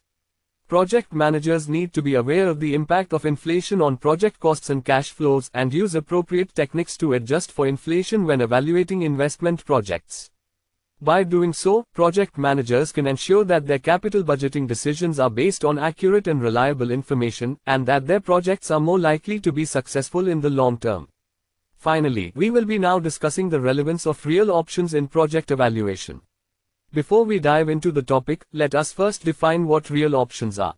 Project 0.69 1.13
managers 1.13 1.69
need 1.69 1.93
to 1.93 2.01
be 2.01 2.15
aware 2.15 2.47
of 2.47 2.61
the 2.61 2.75
impact 2.75 3.13
of 3.13 3.27
inflation 3.27 3.83
on 3.83 3.97
project 3.97 4.39
costs 4.39 4.71
and 4.71 4.85
cash 4.85 5.11
flows 5.11 5.51
and 5.55 5.75
use 5.75 5.97
appropriate 5.97 6.55
techniques 6.55 6.97
to 6.99 7.15
adjust 7.15 7.51
for 7.51 7.67
inflation 7.67 8.25
when 8.25 8.41
evaluating 8.41 9.03
investment 9.03 9.65
projects. 9.65 10.31
By 11.01 11.25
doing 11.25 11.53
so, 11.53 11.83
project 11.93 12.39
managers 12.39 12.93
can 12.93 13.09
ensure 13.09 13.43
that 13.47 13.67
their 13.67 13.81
capital 13.81 14.23
budgeting 14.23 14.69
decisions 14.69 15.19
are 15.19 15.31
based 15.31 15.65
on 15.65 15.81
accurate 15.81 16.29
and 16.29 16.41
reliable 16.41 16.93
information, 16.93 17.59
and 17.67 17.87
that 17.87 18.07
their 18.07 18.21
projects 18.21 18.71
are 18.71 18.79
more 18.79 19.01
likely 19.01 19.41
to 19.41 19.51
be 19.51 19.65
successful 19.65 20.29
in 20.29 20.41
the 20.41 20.51
long 20.51 20.79
term. 20.79 21.09
Finally, 21.81 22.31
we 22.37 22.51
will 22.51 22.66
be 22.66 22.79
now 22.79 22.99
discussing 22.99 23.49
the 23.49 23.59
relevance 23.59 24.07
of 24.07 24.27
real 24.27 24.51
options 24.51 24.93
in 24.93 25.09
project 25.09 25.51
evaluation. 25.51 26.21
Before 26.93 27.25
we 27.25 27.38
dive 27.38 27.71
into 27.71 27.90
the 27.90 28.03
topic, 28.03 28.45
let 28.53 28.75
us 28.75 28.93
first 28.93 29.25
define 29.25 29.66
what 29.66 29.88
real 29.88 30.14
options 30.14 30.59
are. 30.59 30.75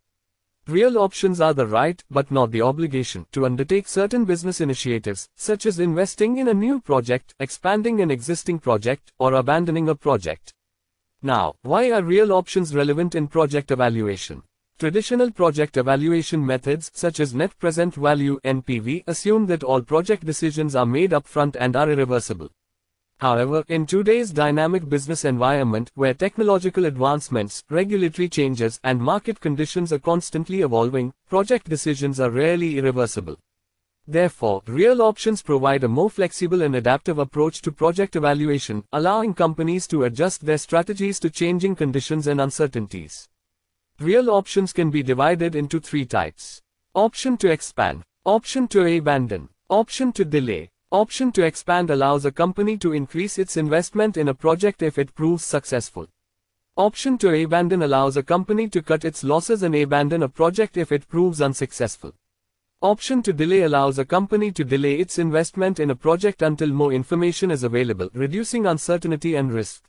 Real 0.68 0.96
options 0.98 1.40
are 1.40 1.54
the 1.54 1.66
right, 1.66 2.00
but 2.08 2.30
not 2.30 2.52
the 2.52 2.62
obligation, 2.62 3.26
to 3.32 3.46
undertake 3.46 3.88
certain 3.88 4.24
business 4.24 4.60
initiatives, 4.60 5.28
such 5.34 5.66
as 5.66 5.80
investing 5.80 6.38
in 6.38 6.46
a 6.46 6.54
new 6.54 6.80
project, 6.80 7.34
expanding 7.40 8.00
an 8.00 8.12
existing 8.12 8.60
project, 8.60 9.12
or 9.18 9.34
abandoning 9.34 9.88
a 9.88 9.96
project. 9.96 10.54
Now, 11.20 11.56
why 11.62 11.90
are 11.90 12.04
real 12.04 12.32
options 12.32 12.76
relevant 12.76 13.16
in 13.16 13.26
project 13.26 13.72
evaluation? 13.72 14.44
Traditional 14.82 15.30
project 15.30 15.76
evaluation 15.76 16.44
methods 16.44 16.90
such 16.92 17.20
as 17.20 17.32
net 17.32 17.56
present 17.60 17.94
value 17.94 18.40
NPV 18.44 19.04
assume 19.06 19.46
that 19.46 19.62
all 19.62 19.80
project 19.80 20.26
decisions 20.26 20.74
are 20.74 20.84
made 20.84 21.12
upfront 21.12 21.54
and 21.60 21.76
are 21.76 21.88
irreversible. 21.88 22.50
However, 23.20 23.62
in 23.68 23.86
today's 23.86 24.32
dynamic 24.32 24.88
business 24.88 25.24
environment 25.24 25.92
where 25.94 26.14
technological 26.14 26.84
advancements, 26.84 27.62
regulatory 27.70 28.28
changes, 28.28 28.80
and 28.82 29.00
market 29.00 29.38
conditions 29.38 29.92
are 29.92 30.00
constantly 30.00 30.62
evolving, 30.62 31.12
project 31.28 31.68
decisions 31.68 32.18
are 32.18 32.30
rarely 32.30 32.76
irreversible. 32.78 33.38
Therefore, 34.08 34.62
real 34.66 35.00
options 35.00 35.42
provide 35.42 35.84
a 35.84 35.88
more 35.88 36.10
flexible 36.10 36.60
and 36.60 36.74
adaptive 36.74 37.20
approach 37.20 37.62
to 37.62 37.70
project 37.70 38.16
evaluation, 38.16 38.82
allowing 38.92 39.32
companies 39.32 39.86
to 39.86 40.02
adjust 40.02 40.44
their 40.44 40.58
strategies 40.58 41.20
to 41.20 41.30
changing 41.30 41.76
conditions 41.76 42.26
and 42.26 42.40
uncertainties. 42.40 43.28
Real 44.02 44.30
options 44.30 44.72
can 44.72 44.90
be 44.90 45.04
divided 45.04 45.54
into 45.54 45.78
three 45.78 46.04
types. 46.04 46.60
Option 46.92 47.36
to 47.36 47.52
expand. 47.52 48.02
Option 48.24 48.66
to 48.66 48.84
abandon. 48.84 49.48
Option 49.70 50.12
to 50.14 50.24
delay. 50.24 50.70
Option 50.90 51.30
to 51.30 51.44
expand 51.44 51.88
allows 51.88 52.24
a 52.24 52.32
company 52.32 52.76
to 52.78 52.94
increase 52.94 53.38
its 53.38 53.56
investment 53.56 54.16
in 54.16 54.26
a 54.26 54.34
project 54.34 54.82
if 54.82 54.98
it 54.98 55.14
proves 55.14 55.44
successful. 55.44 56.08
Option 56.76 57.16
to 57.18 57.44
abandon 57.44 57.82
allows 57.82 58.16
a 58.16 58.24
company 58.24 58.68
to 58.70 58.82
cut 58.82 59.04
its 59.04 59.22
losses 59.22 59.62
and 59.62 59.76
abandon 59.76 60.24
a 60.24 60.28
project 60.28 60.76
if 60.76 60.90
it 60.90 61.06
proves 61.06 61.40
unsuccessful. 61.40 62.12
Option 62.80 63.22
to 63.22 63.32
delay 63.32 63.62
allows 63.62 64.00
a 64.00 64.04
company 64.04 64.50
to 64.50 64.64
delay 64.64 64.96
its 64.96 65.20
investment 65.20 65.78
in 65.78 65.90
a 65.90 65.94
project 65.94 66.42
until 66.42 66.70
more 66.70 66.92
information 66.92 67.52
is 67.52 67.62
available, 67.62 68.10
reducing 68.14 68.66
uncertainty 68.66 69.36
and 69.36 69.52
risk. 69.52 69.84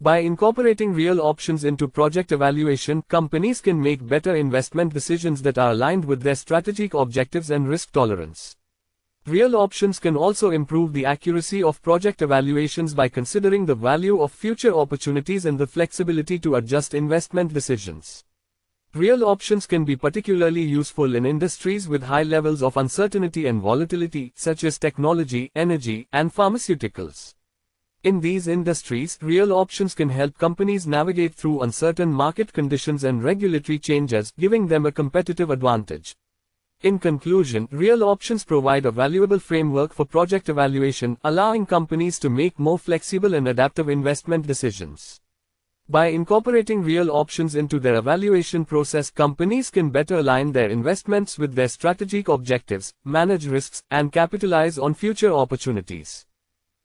By 0.00 0.18
incorporating 0.18 0.92
real 0.92 1.20
options 1.20 1.62
into 1.62 1.86
project 1.86 2.32
evaluation, 2.32 3.02
companies 3.08 3.60
can 3.60 3.80
make 3.80 4.04
better 4.04 4.34
investment 4.34 4.92
decisions 4.92 5.40
that 5.42 5.56
are 5.56 5.70
aligned 5.70 6.04
with 6.04 6.20
their 6.20 6.34
strategic 6.34 6.94
objectives 6.94 7.50
and 7.50 7.68
risk 7.68 7.92
tolerance. 7.92 8.56
Real 9.26 9.54
options 9.56 10.00
can 10.00 10.16
also 10.16 10.50
improve 10.50 10.92
the 10.92 11.06
accuracy 11.06 11.62
of 11.62 11.80
project 11.80 12.22
evaluations 12.22 12.92
by 12.92 13.08
considering 13.08 13.64
the 13.64 13.74
value 13.74 14.20
of 14.20 14.32
future 14.32 14.74
opportunities 14.74 15.46
and 15.46 15.58
the 15.58 15.66
flexibility 15.66 16.38
to 16.40 16.56
adjust 16.56 16.92
investment 16.92 17.54
decisions. 17.54 18.24
Real 18.94 19.24
options 19.24 19.66
can 19.66 19.84
be 19.84 19.96
particularly 19.96 20.62
useful 20.62 21.14
in 21.14 21.24
industries 21.24 21.88
with 21.88 22.02
high 22.02 22.24
levels 22.24 22.62
of 22.62 22.76
uncertainty 22.76 23.46
and 23.46 23.62
volatility, 23.62 24.32
such 24.34 24.64
as 24.64 24.78
technology, 24.78 25.50
energy, 25.54 26.08
and 26.12 26.34
pharmaceuticals. 26.34 27.34
In 28.04 28.20
these 28.20 28.48
industries, 28.48 29.18
real 29.22 29.50
options 29.50 29.94
can 29.94 30.10
help 30.10 30.36
companies 30.36 30.86
navigate 30.86 31.34
through 31.34 31.62
uncertain 31.62 32.12
market 32.12 32.52
conditions 32.52 33.02
and 33.02 33.24
regulatory 33.24 33.78
changes, 33.78 34.30
giving 34.38 34.66
them 34.66 34.84
a 34.84 34.92
competitive 34.92 35.48
advantage. 35.48 36.14
In 36.82 36.98
conclusion, 36.98 37.66
real 37.70 38.04
options 38.04 38.44
provide 38.44 38.84
a 38.84 38.90
valuable 38.90 39.38
framework 39.38 39.94
for 39.94 40.04
project 40.04 40.50
evaluation, 40.50 41.16
allowing 41.24 41.64
companies 41.64 42.18
to 42.18 42.28
make 42.28 42.58
more 42.58 42.78
flexible 42.78 43.32
and 43.32 43.48
adaptive 43.48 43.88
investment 43.88 44.46
decisions. 44.46 45.22
By 45.88 46.08
incorporating 46.08 46.82
real 46.82 47.10
options 47.10 47.54
into 47.54 47.80
their 47.80 47.94
evaluation 47.94 48.66
process, 48.66 49.10
companies 49.10 49.70
can 49.70 49.88
better 49.88 50.16
align 50.16 50.52
their 50.52 50.68
investments 50.68 51.38
with 51.38 51.54
their 51.54 51.68
strategic 51.68 52.28
objectives, 52.28 52.92
manage 53.02 53.46
risks, 53.46 53.82
and 53.90 54.12
capitalize 54.12 54.78
on 54.78 54.92
future 54.92 55.32
opportunities. 55.32 56.26